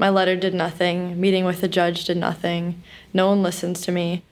[0.00, 1.20] My letter did nothing.
[1.20, 2.82] Meeting with the judge did nothing.
[3.12, 4.22] No one listens to me.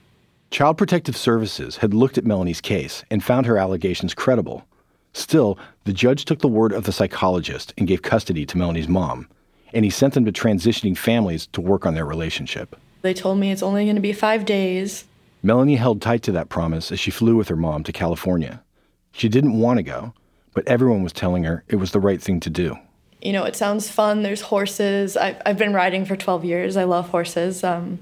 [0.49, 4.65] Child Protective Services had looked at Melanie's case and found her allegations credible.
[5.13, 9.27] Still, the judge took the word of the psychologist and gave custody to Melanie's mom,
[9.71, 12.75] and he sent them to transitioning families to work on their relationship.
[13.03, 15.05] They told me it's only going to be five days.
[15.43, 18.63] Melanie held tight to that promise as she flew with her mom to California.
[19.11, 20.15] She didn't want to go,
[20.55, 22.75] but everyone was telling her it was the right thing to do.
[23.21, 24.23] You know, it sounds fun.
[24.23, 25.17] There's horses.
[25.17, 26.77] I've, I've been riding for 12 years.
[26.77, 27.63] I love horses.
[27.63, 27.99] Um,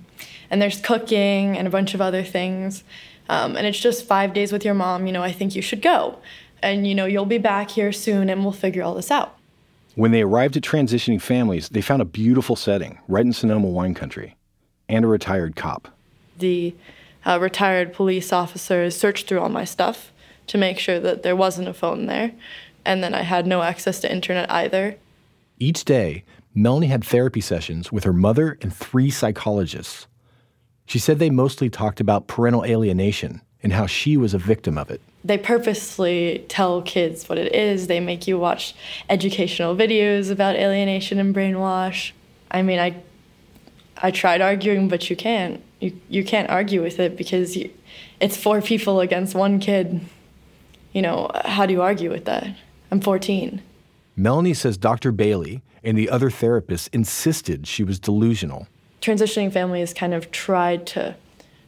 [0.49, 2.83] and there's cooking and a bunch of other things.
[3.29, 5.07] Um, and it's just five days with your mom.
[5.07, 6.19] You know, I think you should go.
[6.61, 9.37] And, you know, you'll be back here soon and we'll figure all this out.
[9.95, 13.95] When they arrived at Transitioning Families, they found a beautiful setting right in Sonoma wine
[13.95, 14.35] country
[14.87, 15.87] and a retired cop.
[16.37, 16.75] The
[17.25, 20.11] uh, retired police officers searched through all my stuff
[20.47, 22.31] to make sure that there wasn't a phone there.
[22.85, 24.95] And then I had no access to internet either.
[25.59, 30.07] Each day, Melanie had therapy sessions with her mother and three psychologists.
[30.85, 34.91] She said they mostly talked about parental alienation and how she was a victim of
[34.91, 35.01] it.
[35.23, 37.87] They purposely tell kids what it is.
[37.87, 38.75] They make you watch
[39.09, 42.11] educational videos about alienation and brainwash.
[42.51, 42.95] I mean, I
[43.97, 45.61] I tried arguing, but you can't.
[45.81, 47.71] You you can't argue with it because you,
[48.19, 50.01] it's four people against one kid.
[50.93, 52.47] You know, how do you argue with that?
[52.91, 53.61] I'm 14.
[54.19, 55.11] Melanie says Dr.
[55.11, 58.67] Bailey and the other therapists insisted she was delusional.
[58.99, 61.15] Transitioning families kind of tried to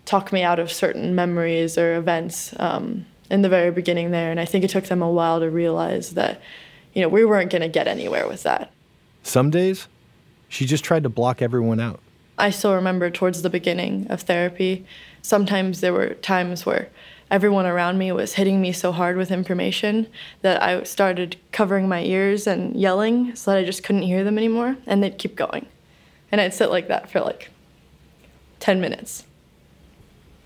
[0.06, 4.40] talk me out of certain memories or events um, in the very beginning there, and
[4.40, 6.42] I think it took them a while to realize that,
[6.94, 8.72] you know, we weren't going to get anywhere with that.
[9.22, 9.88] Some days,
[10.48, 12.00] she just tried to block everyone out.
[12.40, 14.88] I still remember towards the beginning of therapy,
[15.22, 16.90] sometimes there were times where
[17.32, 20.08] everyone around me was hitting me so hard with information
[20.42, 24.38] that I started covering my ears and yelling so that I just couldn't hear them
[24.38, 25.68] anymore, and they'd keep going.
[26.32, 27.50] And I'd sit like that for like
[28.60, 29.26] 10 minutes.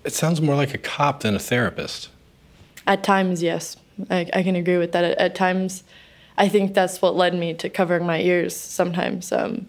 [0.03, 2.09] It sounds more like a cop than a therapist.
[2.85, 3.77] At times, yes.
[4.09, 5.03] I, I can agree with that.
[5.03, 5.83] At, at, times,
[6.37, 9.31] I think that's what led me to covering my ears sometimes.
[9.31, 9.67] Um,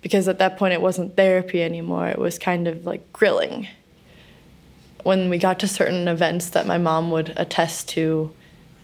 [0.00, 3.68] because at that point, it wasn't therapy anymore, it was kind of like grilling
[5.02, 8.32] when we got to certain events that my mom would attest to,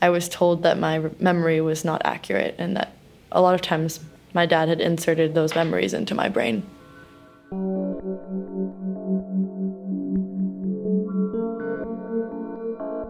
[0.00, 2.92] I was told that my memory was not accurate and that
[3.32, 4.00] a lot of times
[4.34, 6.62] my dad had inserted those memories into my brain.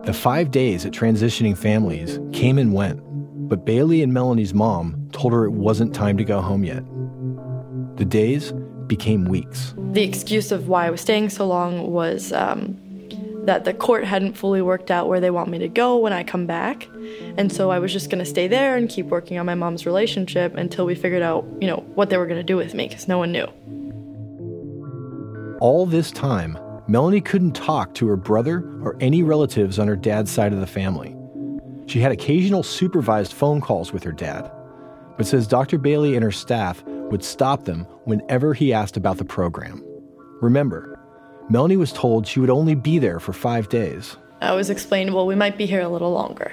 [0.05, 3.01] The five days at transitioning families came and went,
[3.49, 6.83] but Bailey and Melanie's mom told her it wasn't time to go home yet.
[7.97, 8.53] The days
[8.87, 9.75] became weeks.
[9.77, 12.81] The excuse of why I was staying so long was um,
[13.49, 16.23] that the court hadn't fully worked out where they want me to go when I
[16.23, 16.87] come back.
[17.39, 19.87] And so I was just going to stay there and keep working on my mom's
[19.87, 22.89] relationship until we figured out, you know, what they were going to do with me
[22.89, 23.47] because no one knew.
[25.63, 26.59] All this time,
[26.89, 30.67] Melanie couldn't talk to her brother or any relatives on her dad's side of the
[30.67, 31.17] family.
[31.87, 34.53] She had occasional supervised phone calls with her dad,
[35.17, 35.79] but says Dr.
[35.79, 39.83] Bailey and her staff would stop them whenever he asked about the program.
[40.43, 40.88] Remember,
[41.51, 44.17] Melanie was told she would only be there for five days.
[44.41, 46.53] I was explained, well, we might be here a little longer.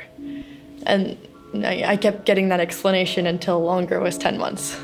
[0.85, 1.17] And
[1.63, 4.75] I, I kept getting that explanation until longer was 10 months.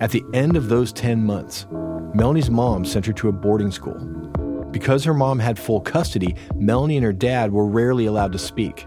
[0.00, 1.66] At the end of those 10 months,
[2.14, 3.98] Melanie's mom sent her to a boarding school.
[4.70, 8.86] Because her mom had full custody, Melanie and her dad were rarely allowed to speak.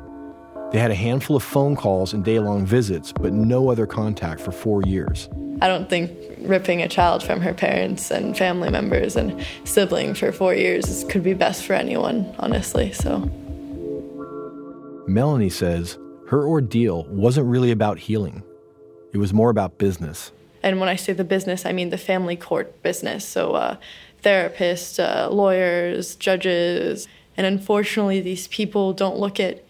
[0.71, 4.39] They had a handful of phone calls and day long visits, but no other contact
[4.39, 5.27] for four years.
[5.61, 6.11] I don't think
[6.41, 11.23] ripping a child from her parents and family members and sibling for four years could
[11.23, 12.91] be best for anyone, honestly.
[12.91, 13.19] So,
[15.07, 18.43] Melanie says her ordeal wasn't really about healing,
[19.13, 20.31] it was more about business.
[20.61, 23.25] and when I say the business, I mean the family court business.
[23.25, 23.77] So, uh,
[24.23, 27.07] therapists, uh, lawyers, judges.
[27.37, 29.63] And unfortunately, these people don't look at,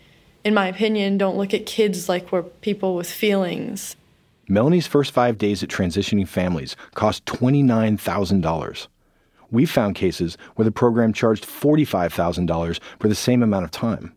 [0.44, 3.96] in my opinion, don't look at kids like we're people with feelings.
[4.52, 8.88] Melanie's first five days at transitioning families cost $29,000.
[9.52, 14.16] We found cases where the program charged $45,000 for the same amount of time.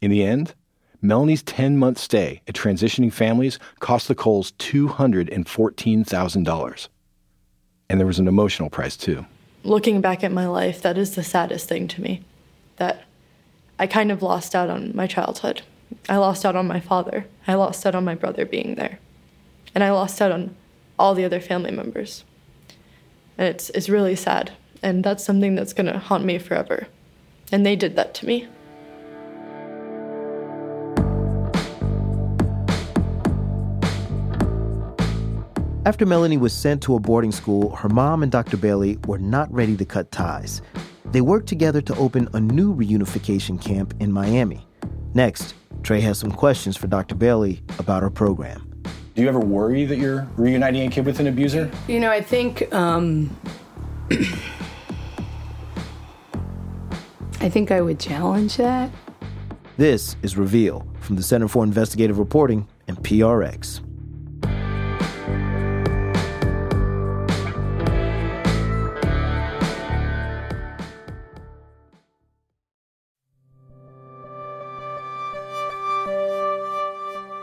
[0.00, 0.56] In the end,
[1.00, 6.88] Melanie's 10 month stay at transitioning families cost the Coles $214,000.
[7.88, 9.24] And there was an emotional price, too.
[9.62, 12.24] Looking back at my life, that is the saddest thing to me.
[12.76, 13.04] That
[13.78, 15.62] I kind of lost out on my childhood.
[16.08, 17.26] I lost out on my father.
[17.46, 18.98] I lost out on my brother being there.
[19.74, 20.54] And I lost out on
[20.98, 22.24] all the other family members.
[23.38, 24.52] And it's, it's really sad.
[24.82, 26.88] And that's something that's going to haunt me forever.
[27.52, 28.48] And they did that to me.
[35.86, 38.58] After Melanie was sent to a boarding school, her mom and Dr.
[38.58, 40.60] Bailey were not ready to cut ties.
[41.06, 44.66] They worked together to open a new reunification camp in Miami.
[45.14, 47.14] Next, Trey has some questions for Dr.
[47.14, 48.69] Bailey about her program.
[49.14, 51.70] Do you ever worry that you're reuniting a kid with an abuser?
[51.88, 53.36] You know, I think um,
[57.40, 58.90] I think I would challenge that.
[59.76, 63.80] This is Reveal from the Center for Investigative Reporting and PRX.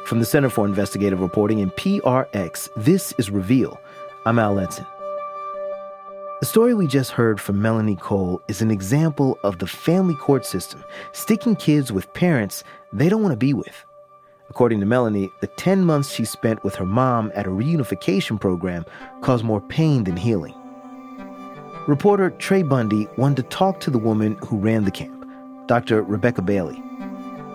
[0.08, 3.78] From the Center for Investigative Reporting and PRX, this is Reveal.
[4.26, 4.88] I'm Al Letson.
[6.39, 10.45] The story we just heard from Melanie Cole is an example of the family court
[10.45, 10.82] system
[11.12, 13.84] sticking kids with parents they don't want to be with.
[14.49, 18.86] According to Melanie, the 10 months she spent with her mom at a reunification program
[19.20, 20.55] caused more pain than healing.
[21.86, 25.28] Reporter Trey Bundy wanted to talk to the woman who ran the camp,
[25.68, 26.01] Dr.
[26.01, 26.82] Rebecca Bailey.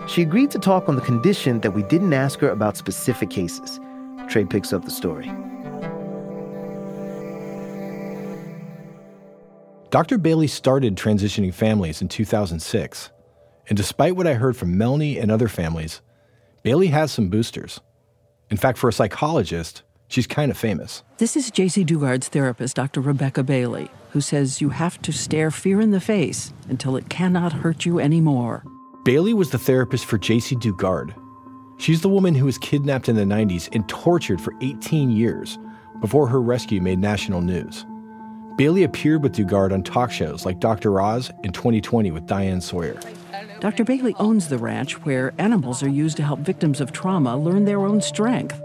[0.08, 3.80] She agreed to talk on the condition that we didn't ask her about specific cases.
[4.28, 5.30] Trey picks up the story.
[9.90, 10.16] Dr.
[10.16, 13.10] Bailey started transitioning families in 2006.
[13.68, 16.00] And despite what I heard from Melanie and other families,
[16.62, 17.78] Bailey has some boosters.
[18.50, 21.02] In fact, for a psychologist, she's kind of famous.
[21.18, 23.00] This is Jaycee Dugard's therapist, Dr.
[23.00, 27.52] Rebecca Bailey, who says you have to stare fear in the face until it cannot
[27.52, 28.64] hurt you anymore.
[29.04, 31.12] Bailey was the therapist for Jaycee Dugard.
[31.76, 35.58] She's the woman who was kidnapped in the 90s and tortured for 18 years
[36.00, 37.84] before her rescue made national news.
[38.56, 41.00] Bailey appeared with Dugard on talk shows like Dr.
[41.00, 43.00] Oz in 2020 with Diane Sawyer.
[43.58, 43.82] Dr.
[43.82, 47.80] Bailey owns the ranch where animals are used to help victims of trauma learn their
[47.80, 48.60] own strength.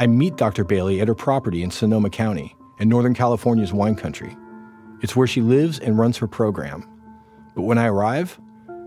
[0.00, 0.64] I meet Dr.
[0.64, 4.36] Bailey at her property in Sonoma County in Northern California's wine country.
[5.00, 6.86] It's where she lives and runs her program.
[7.54, 8.38] But when I arrive,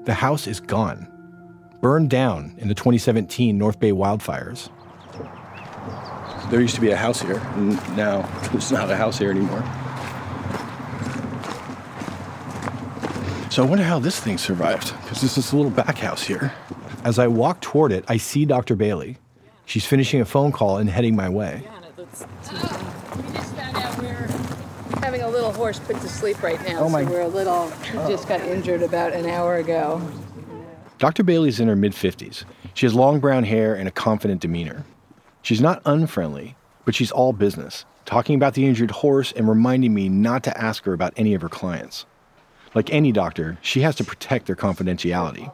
[0.06, 1.08] the house is gone,
[1.80, 4.70] burned down in the 2017 North Bay wildfires.
[6.50, 8.22] There used to be a house here, and now
[8.52, 9.64] there's not a house here anymore.
[13.52, 16.54] So I wonder how this thing survived, because there's a little back house here.
[17.04, 18.76] As I walk toward it, I see Dr.
[18.76, 19.18] Bailey.
[19.66, 21.64] She's finishing a phone call and heading my way.
[21.66, 21.81] Having
[25.52, 27.70] horse put to sleep right now, Oh, my- so we're a little.
[27.70, 30.02] He just got injured about an hour ago.
[30.98, 31.24] Dr.
[31.24, 32.46] Bailey's in her mid 50s.
[32.74, 34.86] She has long brown hair and a confident demeanor.
[35.42, 40.10] She's not unfriendly, but she's all business, talking about the injured horse and reminding me
[40.10, 42.06] not to ask her about any of her clients.
[42.76, 45.52] Like any doctor, she has to protect their confidentiality.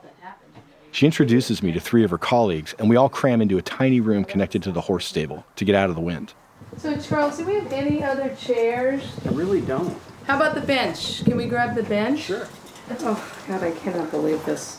[0.92, 4.00] She introduces me to three of her colleagues, and we all cram into a tiny
[4.00, 6.34] room connected to the horse stable to get out of the wind.
[6.78, 9.02] So, Charles, do we have any other chairs?
[9.26, 9.98] I really don't.
[10.26, 11.26] How about the bench?
[11.26, 12.20] Can we grab the bench?
[12.20, 12.48] Sure.
[13.00, 14.78] Oh, God, I cannot believe this.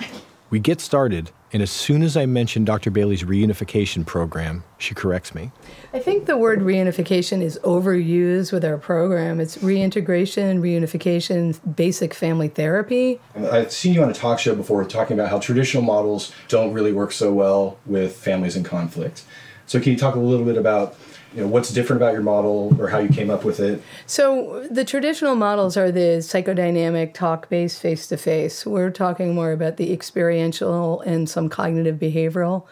[0.49, 2.92] We get started, and as soon as I mention Dr.
[2.92, 5.51] Bailey's reunification program, she corrects me.
[5.92, 9.40] I think the word reunification is overused with our program.
[9.40, 13.20] It's reintegration, reunification, basic family therapy.
[13.34, 16.92] I've seen you on a talk show before talking about how traditional models don't really
[16.92, 19.24] work so well with families in conflict.
[19.66, 20.96] So, can you talk a little bit about
[21.39, 23.80] you know, what's different about your model or how you came up with it?
[24.07, 28.66] So the traditional models are the psychodynamic talk-based face-to-face.
[28.66, 32.66] We're talking more about the experiential and some cognitive behavioral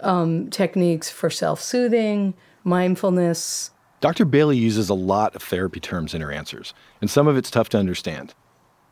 [0.00, 2.32] um, techniques for self-soothing,
[2.64, 3.72] mindfulness.
[4.00, 4.24] Dr.
[4.24, 7.68] Bailey uses a lot of therapy terms in her answers, and some of it's tough
[7.70, 8.32] to understand.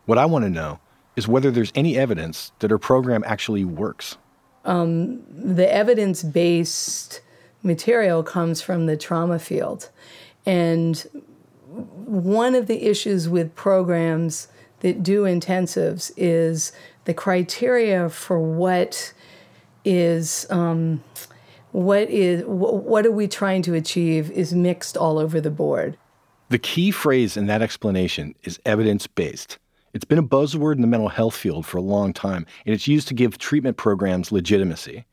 [0.04, 0.78] What I want to know
[1.16, 4.18] is whether there's any evidence that her program actually works.
[4.66, 7.22] Um, the evidence-based
[7.66, 9.90] material comes from the trauma field.
[10.46, 10.96] And
[11.66, 14.48] one of the issues with programs
[14.80, 16.72] that do intensives is
[17.04, 19.12] the criteria for what
[19.84, 21.02] is um,
[21.72, 25.96] what is what are we trying to achieve is mixed all over the board.
[26.48, 29.58] The key phrase in that explanation is evidence based.
[29.92, 32.86] It's been a buzzword in the mental health field for a long time, and it's
[32.86, 35.04] used to give treatment programs legitimacy.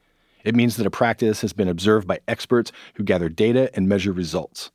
[0.43, 4.11] It means that a practice has been observed by experts who gather data and measure
[4.11, 4.71] results.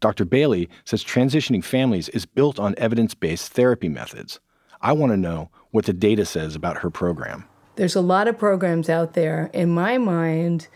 [0.00, 0.24] Dr.
[0.24, 4.40] Bailey says transitioning families is built on evidence based therapy methods.
[4.82, 7.44] I want to know what the data says about her program.
[7.76, 10.68] There's a lot of programs out there, in my mind,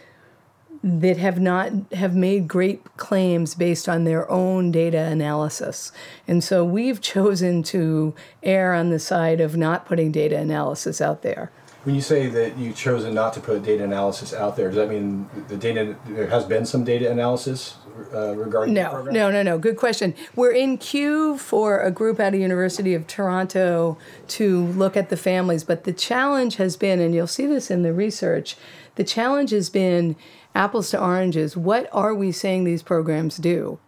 [0.82, 5.92] that have not have made great claims based on their own data analysis.
[6.26, 11.22] And so we've chosen to err on the side of not putting data analysis out
[11.22, 11.52] there.
[11.84, 14.90] When you say that you've chosen not to put data analysis out there, does that
[14.90, 17.76] mean the data there has been some data analysis
[18.14, 19.14] uh, regarding the No, program?
[19.14, 19.58] no, no, no.
[19.58, 20.14] Good question.
[20.36, 23.96] We're in queue for a group out of University of Toronto
[24.28, 27.82] to look at the families, but the challenge has been, and you'll see this in
[27.82, 28.56] the research,
[28.96, 30.16] the challenge has been
[30.54, 31.56] apples to oranges.
[31.56, 33.78] What are we saying these programs do?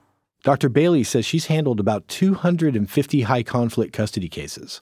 [0.45, 0.71] Dr.
[0.71, 4.81] Bailey says she's handled about 250 high conflict custody cases.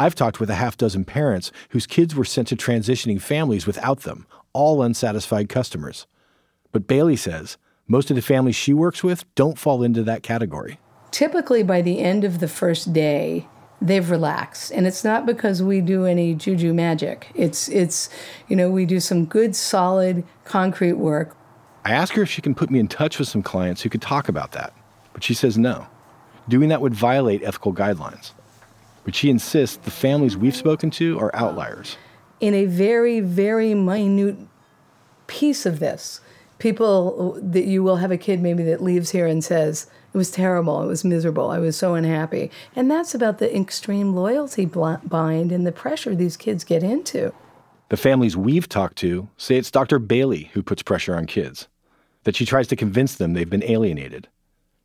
[0.00, 4.00] I've talked with a half dozen parents whose kids were sent to transitioning families without
[4.00, 6.06] them, all unsatisfied customers.
[6.72, 10.78] But Bailey says most of the families she works with don't fall into that category.
[11.10, 13.46] Typically, by the end of the first day,
[13.82, 18.10] they've relaxed and it's not because we do any juju magic it's it's
[18.46, 21.34] you know we do some good solid concrete work
[21.82, 24.02] I ask her if she can put me in touch with some clients who could
[24.02, 24.74] talk about that,
[25.14, 25.86] but she says no.
[26.46, 28.32] Doing that would violate ethical guidelines.
[29.04, 31.96] But she insists the families we've spoken to are outliers.
[32.40, 34.36] in a very very minute
[35.26, 36.20] piece of this
[36.58, 40.30] people that you will have a kid maybe that leaves here and says it was
[40.30, 45.52] terrible it was miserable i was so unhappy and that's about the extreme loyalty bind
[45.52, 47.32] and the pressure these kids get into
[47.90, 49.98] The families we've talked to say it's Dr.
[49.98, 51.68] Bailey who puts pressure on kids,
[52.24, 54.28] that she tries to convince them they've been alienated.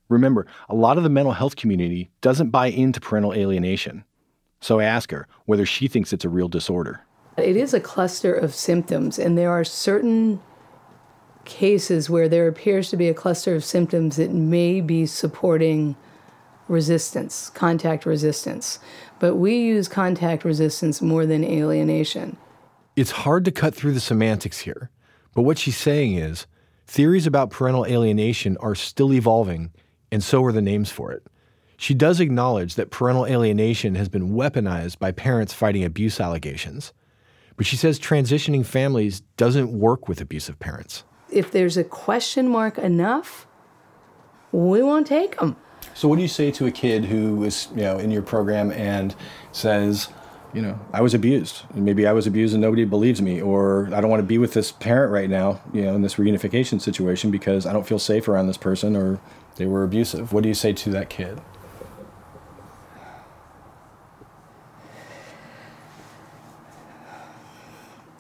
[0.10, 4.04] Remember, a lot of the mental health community doesn't buy into parental alienation.
[4.62, 7.02] So I ask her whether she thinks it's a real disorder.
[7.38, 10.42] It is a cluster of symptoms, and there are certain
[11.44, 15.96] cases where there appears to be a cluster of symptoms that may be supporting
[16.68, 18.80] resistance, contact resistance.
[19.20, 22.38] But we use contact resistance more than alienation.
[22.96, 24.90] It's hard to cut through the semantics here,
[25.34, 26.48] but what she's saying is
[26.88, 29.72] theories about parental alienation are still evolving,
[30.12, 31.24] and so are the names for it.
[31.78, 36.94] She does acknowledge that parental alienation has been weaponized by parents fighting abuse allegations,
[37.58, 41.04] but she says transitioning families doesn't work with abusive parents.
[41.30, 43.48] If there's a question mark enough,
[44.52, 45.58] we won't take them.
[45.94, 48.72] So, what do you say to a kid who is, you know, in your program
[48.72, 49.16] and
[49.52, 50.10] says,
[50.56, 53.90] you know, I was abused, and maybe I was abused and nobody believes me, or
[53.94, 56.80] I don't want to be with this parent right now, you know, in this reunification
[56.80, 59.20] situation because I don't feel safe around this person or
[59.58, 60.32] they were abusive.
[60.32, 61.42] What do you say to that kid?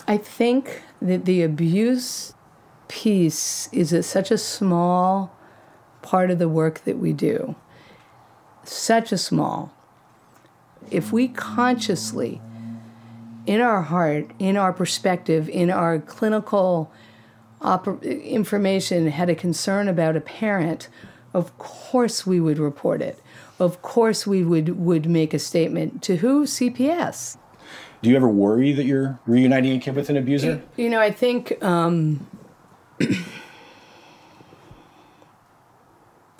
[0.05, 2.33] I think that the abuse
[2.89, 5.33] piece is a, such a small
[6.01, 7.55] part of the work that we do.
[8.65, 9.74] Such a small.
[10.91, 12.41] If we consciously,
[13.45, 16.91] in our heart, in our perspective, in our clinical
[17.61, 20.89] oper- information, had a concern about a parent,
[21.33, 23.21] of course we would report it.
[23.59, 26.01] Of course we would, would make a statement.
[26.03, 26.45] To who?
[26.45, 27.37] CPS.
[28.01, 30.61] Do you ever worry that you're reuniting a kid with an abuser?
[30.77, 32.27] You know, I think um,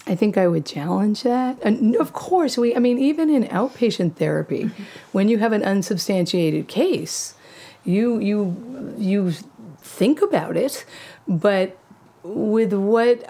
[0.08, 1.58] I think I would challenge that.
[1.64, 2.76] And of course, we.
[2.76, 4.84] I mean, even in outpatient therapy, mm-hmm.
[5.12, 7.36] when you have an unsubstantiated case,
[7.84, 9.32] you you you
[9.80, 10.86] think about it,
[11.28, 11.78] but
[12.24, 13.24] with what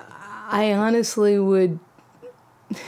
[0.50, 1.80] I honestly would.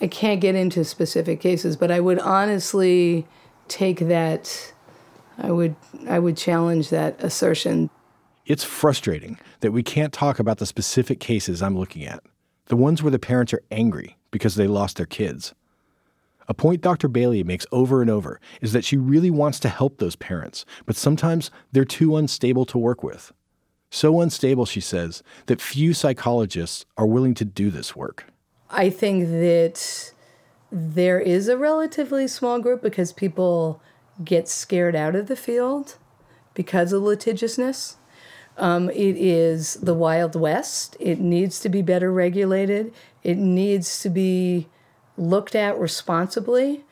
[0.00, 3.26] I can't get into specific cases, but I would honestly
[3.66, 4.72] take that
[5.38, 5.76] I would
[6.08, 7.90] I would challenge that assertion.
[8.46, 12.22] It's frustrating that we can't talk about the specific cases I'm looking at,
[12.68, 15.54] the ones where the parents are angry because they lost their kids.
[16.48, 17.08] A point Dr.
[17.08, 20.96] Bailey makes over and over is that she really wants to help those parents, but
[20.96, 23.32] sometimes they're too unstable to work with.
[23.90, 28.26] So unstable, she says, that few psychologists are willing to do this work.
[28.70, 30.12] I think that
[30.70, 33.82] there is a relatively small group because people
[34.24, 35.96] get scared out of the field
[36.54, 37.96] because of litigiousness.
[38.58, 40.96] Um, it is the Wild West.
[40.98, 42.92] It needs to be better regulated.
[43.22, 44.68] It needs to be
[45.16, 46.84] looked at responsibly.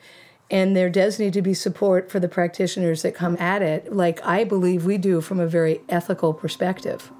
[0.49, 4.25] And there does need to be support for the practitioners that come at it, like
[4.25, 7.11] I believe we do from a very ethical perspective.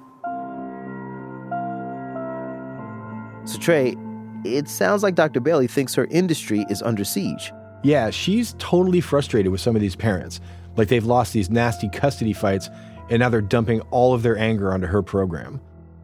[3.44, 3.96] So, Trey,
[4.44, 5.40] it sounds like Dr.
[5.40, 7.52] Bailey thinks her industry is under siege.
[7.82, 10.40] Yeah, she's totally frustrated with some of these parents.
[10.76, 12.70] Like they've lost these nasty custody fights,
[13.10, 15.60] and now they're dumping all of their anger onto her program.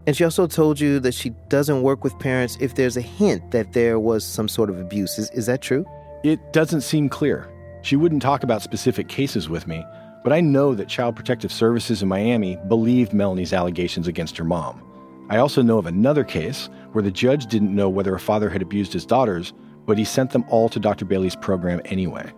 [0.07, 3.51] And she also told you that she doesn't work with parents if there's a hint
[3.53, 5.19] that there was some sort of abuse.
[5.19, 5.87] Is, is that true?
[6.23, 7.51] It doesn't seem clear.
[7.83, 9.85] She wouldn't talk about specific cases with me,
[10.23, 14.83] but I know that Child Protective Services in Miami believed Melanie's allegations against her mom.
[15.31, 18.63] I also know of another case where the judge didn't know whether a father had
[18.63, 19.55] abused his daughters,
[19.87, 21.05] but he sent them all to Dr.
[21.05, 22.31] Bailey's program anyway.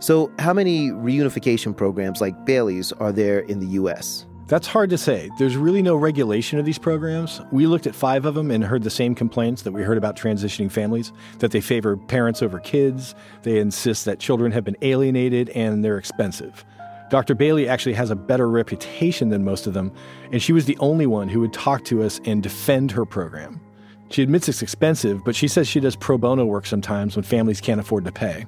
[0.00, 4.26] So, how many reunification programs like Bailey's are there in the U.S.?
[4.46, 5.30] That's hard to say.
[5.38, 7.42] There's really no regulation of these programs.
[7.52, 10.16] We looked at five of them and heard the same complaints that we heard about
[10.16, 15.50] transitioning families that they favor parents over kids, they insist that children have been alienated,
[15.50, 16.64] and they're expensive.
[17.10, 17.34] Dr.
[17.34, 19.92] Bailey actually has a better reputation than most of them,
[20.32, 23.60] and she was the only one who would talk to us and defend her program.
[24.08, 27.60] She admits it's expensive, but she says she does pro bono work sometimes when families
[27.60, 28.46] can't afford to pay.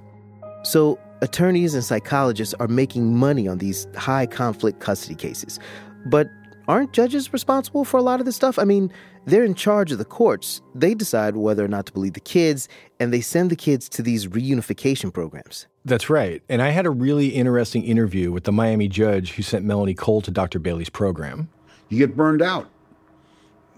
[0.64, 5.58] So, attorneys and psychologists are making money on these high conflict custody cases.
[6.04, 6.28] But
[6.68, 8.58] aren't judges responsible for a lot of this stuff?
[8.58, 8.92] I mean,
[9.24, 10.60] they're in charge of the courts.
[10.74, 12.68] They decide whether or not to believe the kids,
[12.98, 15.68] and they send the kids to these reunification programs.
[15.84, 16.42] That's right.
[16.48, 20.22] And I had a really interesting interview with the Miami judge who sent Melanie Cole
[20.22, 20.58] to Dr.
[20.58, 21.48] Bailey's program.
[21.88, 22.68] You get burned out,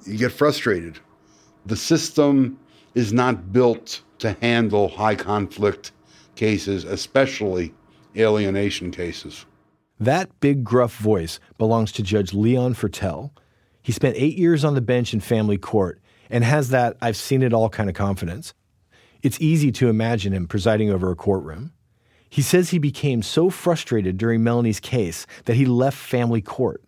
[0.07, 0.99] you get frustrated.
[1.67, 2.59] The system
[2.95, 5.93] is not built to handle high conflict
[6.37, 7.75] cases, especially
[8.17, 9.47] alienation cases.
[10.01, 13.31] That big, gruff voice belongs to Judge Leon Fertel.
[13.83, 17.43] He spent eight years on the bench in family court and has that I've seen
[17.43, 18.55] it all kind of confidence.
[19.23, 21.73] It's easy to imagine him presiding over a courtroom.
[22.29, 26.83] He says he became so frustrated during Melanie's case that he left family court.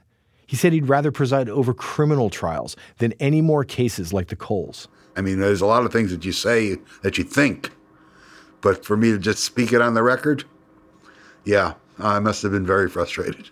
[0.46, 4.88] He said he'd rather preside over criminal trials than any more cases like the Coles.
[5.16, 7.70] I mean, there's a lot of things that you say that you think,
[8.66, 10.42] but for me to just speak it on the record,
[11.44, 13.48] yeah, I must have been very frustrated.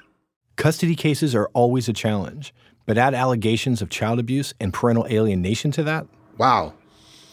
[0.57, 2.53] Custody cases are always a challenge,
[2.85, 6.09] but add allegations of child abuse and parental alienation to that?
[6.37, 6.75] Wow,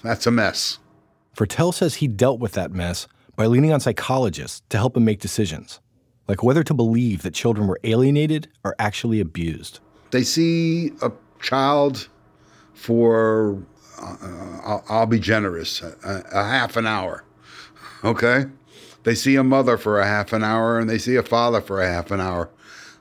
[0.04, 0.78] that's a mess.
[1.36, 5.20] Fertel says he dealt with that mess by leaning on psychologists to help him make
[5.20, 5.80] decisions
[6.28, 9.80] like whether to believe that children were alienated or actually abused.
[10.12, 11.12] They see a
[11.42, 12.10] child
[12.76, 13.58] for,
[14.00, 14.18] uh,
[14.64, 17.24] I'll, I'll, be generous, a, a half an hour.
[18.04, 18.46] Okay?
[19.04, 21.82] They see a mother for a half an hour and they see a father for
[21.82, 22.50] a half an hour.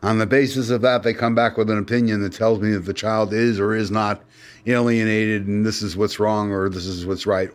[0.03, 2.87] On the basis of that, they come back with an opinion that tells me that
[2.87, 4.23] the child is or is not
[4.67, 7.51] alienated and this is what's wrong or this is what's right.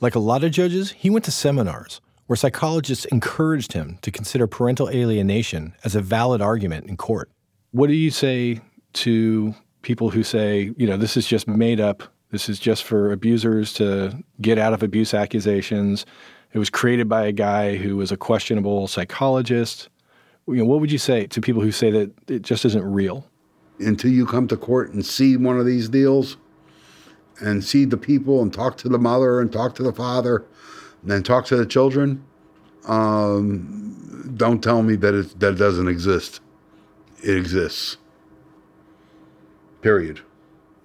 [0.00, 4.46] Like a lot of judges, he went to seminars where psychologists encouraged him to consider
[4.46, 7.30] parental alienation as a valid argument in court.
[7.72, 8.60] What do you say
[8.94, 13.12] to people who say, you know, this is just made up, this is just for
[13.12, 16.06] abusers to get out of abuse accusations?
[16.54, 19.88] It was created by a guy who was a questionable psychologist.
[20.46, 23.26] You know, what would you say to people who say that it just isn't real?
[23.80, 26.36] Until you come to court and see one of these deals
[27.40, 30.44] and see the people and talk to the mother and talk to the father
[31.02, 32.24] and then talk to the children,
[32.86, 36.40] um, don't tell me that it, that it doesn't exist.
[37.24, 37.96] It exists.
[39.82, 40.20] Period.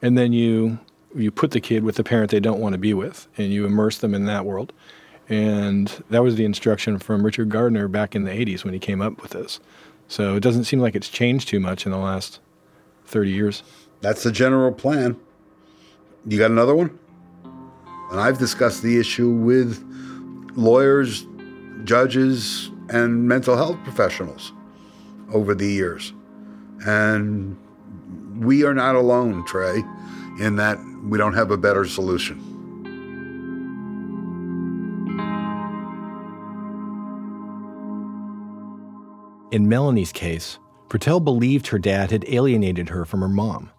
[0.02, 0.80] And then you
[1.16, 3.66] you put the kid with the parent they don't want to be with, and you
[3.66, 4.74] immerse them in that world.
[5.30, 9.00] And that was the instruction from Richard Gardner back in the 80s when he came
[9.02, 9.60] up with this.
[10.08, 12.40] So it doesn't seem like it's changed too much in the last
[13.06, 13.64] 30 years.
[14.02, 15.20] That's the general plan.
[16.26, 16.98] You got another one?
[18.12, 19.86] And I've discussed the issue with
[20.56, 21.28] lawyers,
[21.84, 24.52] judges, and mental health professionals
[25.32, 26.12] over the years.
[26.88, 27.56] And
[28.40, 29.84] we are not alone, Trey,
[30.40, 32.49] in that we don't have a better solution.
[39.52, 43.72] In Melanie's case, Fertel believed her dad had alienated her from her mom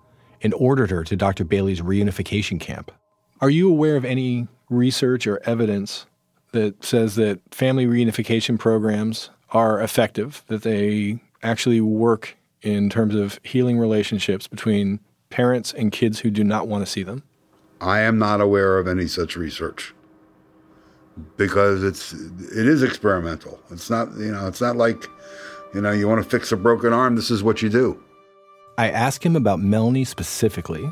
[0.43, 1.45] and ordered her to Dr.
[1.45, 2.91] Bailey's reunification camp.
[3.41, 6.07] Are you aware of any research or evidence
[6.53, 13.39] that says that family reunification programs are effective, that they actually work in terms of
[13.45, 14.99] healing relationships between
[15.31, 17.23] parents and kids who do not want to see them?
[17.81, 19.95] I am not aware of any such research
[21.37, 23.61] because it's it is experimental.
[23.71, 25.07] It's not you know it's not like
[25.75, 27.17] you know you want to fix a broken arm.
[27.17, 28.03] This is what you do.
[28.79, 30.91] I asked him about Melanie specifically,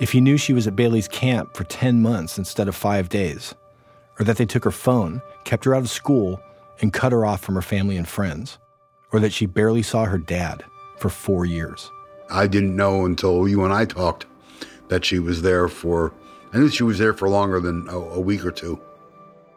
[0.00, 3.54] if he knew she was at Bailey's camp for 10 months instead of five days,
[4.18, 6.40] or that they took her phone, kept her out of school,
[6.80, 8.58] and cut her off from her family and friends,
[9.12, 10.64] or that she barely saw her dad
[10.98, 11.90] for four years.
[12.30, 14.26] I didn't know until you and I talked
[14.88, 16.12] that she was there for,
[16.52, 18.80] I knew she was there for longer than a, a week or two.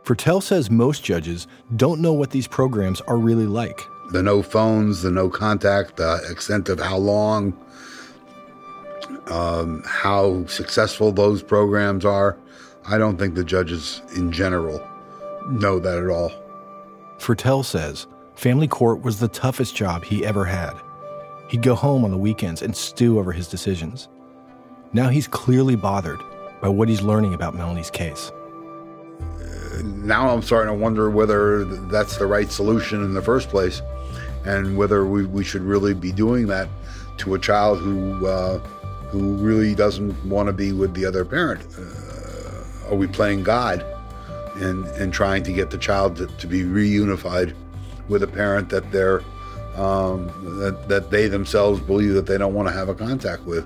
[0.03, 3.87] Fertel says most judges don't know what these programs are really like.
[4.11, 7.57] The no phones, the no contact, the extent of how long,
[9.27, 12.37] um, how successful those programs are.
[12.87, 14.85] I don't think the judges in general
[15.49, 16.31] know that at all.
[17.17, 20.73] Fertel says family court was the toughest job he ever had.
[21.47, 24.07] He'd go home on the weekends and stew over his decisions.
[24.93, 26.19] Now he's clearly bothered
[26.61, 28.31] by what he's learning about Melanie's case.
[29.83, 33.81] now I'm starting to wonder whether that's the right solution in the first place
[34.45, 36.69] and whether we, we should really be doing that
[37.17, 38.59] to a child who uh,
[39.09, 41.61] who really doesn't want to be with the other parent.
[41.77, 43.85] Uh, are we playing God
[44.55, 47.55] and and trying to get the child to, to be reunified
[48.07, 49.21] with a parent that they're
[49.75, 50.27] um,
[50.59, 53.65] that, that they themselves believe that they don't want to have a contact with?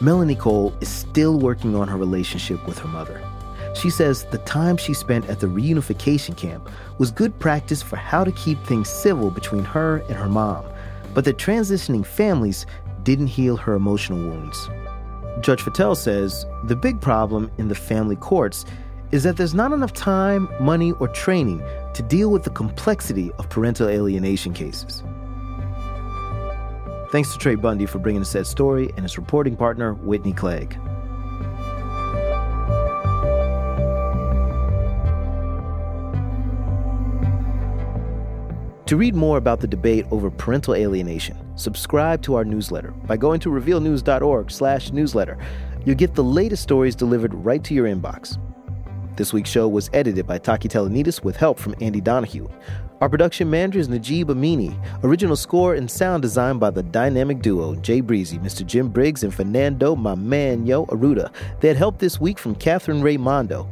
[0.00, 3.20] Melanie Cole is still working on her relationship with her mother.
[3.74, 8.22] She says the time she spent at the reunification camp was good practice for how
[8.22, 10.64] to keep things civil between her and her mom,
[11.14, 12.64] but the transitioning families
[13.02, 14.68] didn't heal her emotional wounds.
[15.40, 18.64] Judge Fertel says the big problem in the family courts
[19.10, 21.60] is that there's not enough time, money, or training
[21.94, 25.02] to deal with the complexity of parental alienation cases.
[27.10, 30.78] Thanks to Trey Bundy for bringing us that story and his reporting partner, Whitney Clegg.
[38.84, 43.40] To read more about the debate over parental alienation, subscribe to our newsletter by going
[43.40, 45.38] to revealnews.org/newsletter.
[45.84, 48.38] You'll get the latest stories delivered right to your inbox.
[49.16, 52.48] This week's show was edited by Taki Telonidis with help from Andy Donohue.
[53.00, 54.76] Our production manager is Najib Amini.
[55.04, 58.66] Original score and sound designed by the dynamic duo Jay Breezy, Mr.
[58.66, 61.32] Jim Briggs, and Fernando My Man Yo Arruda.
[61.60, 63.68] They had help this week from Katherine Rae Mondo.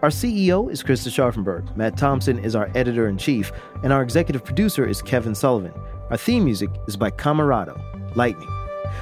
[0.00, 1.76] Our CEO is Krista Scharfenberg.
[1.76, 3.50] Matt Thompson is our editor in chief,
[3.82, 5.72] and our executive producer is Kevin Sullivan.
[6.10, 7.80] Our theme music is by Camerado,
[8.14, 8.57] Lightning.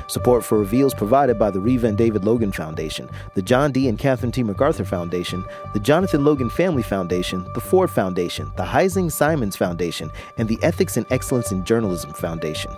[0.07, 3.89] Support for Reveals provided by the Reva and David Logan Foundation, the John D.
[3.89, 4.43] and Catherine T.
[4.43, 10.49] MacArthur Foundation, the Jonathan Logan Family Foundation, the Ford Foundation, the Heising Simons Foundation, and
[10.49, 12.73] the Ethics and Excellence in Journalism Foundation.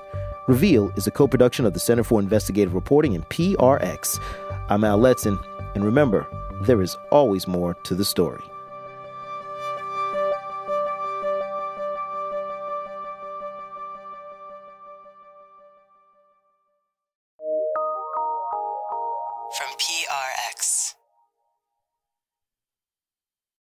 [0.46, 4.18] Reveal is a co production of the Center for Investigative Reporting and PRX.
[4.70, 5.38] I'm Al Letson,
[5.74, 6.26] and remember,
[6.62, 8.47] there is always more to the story.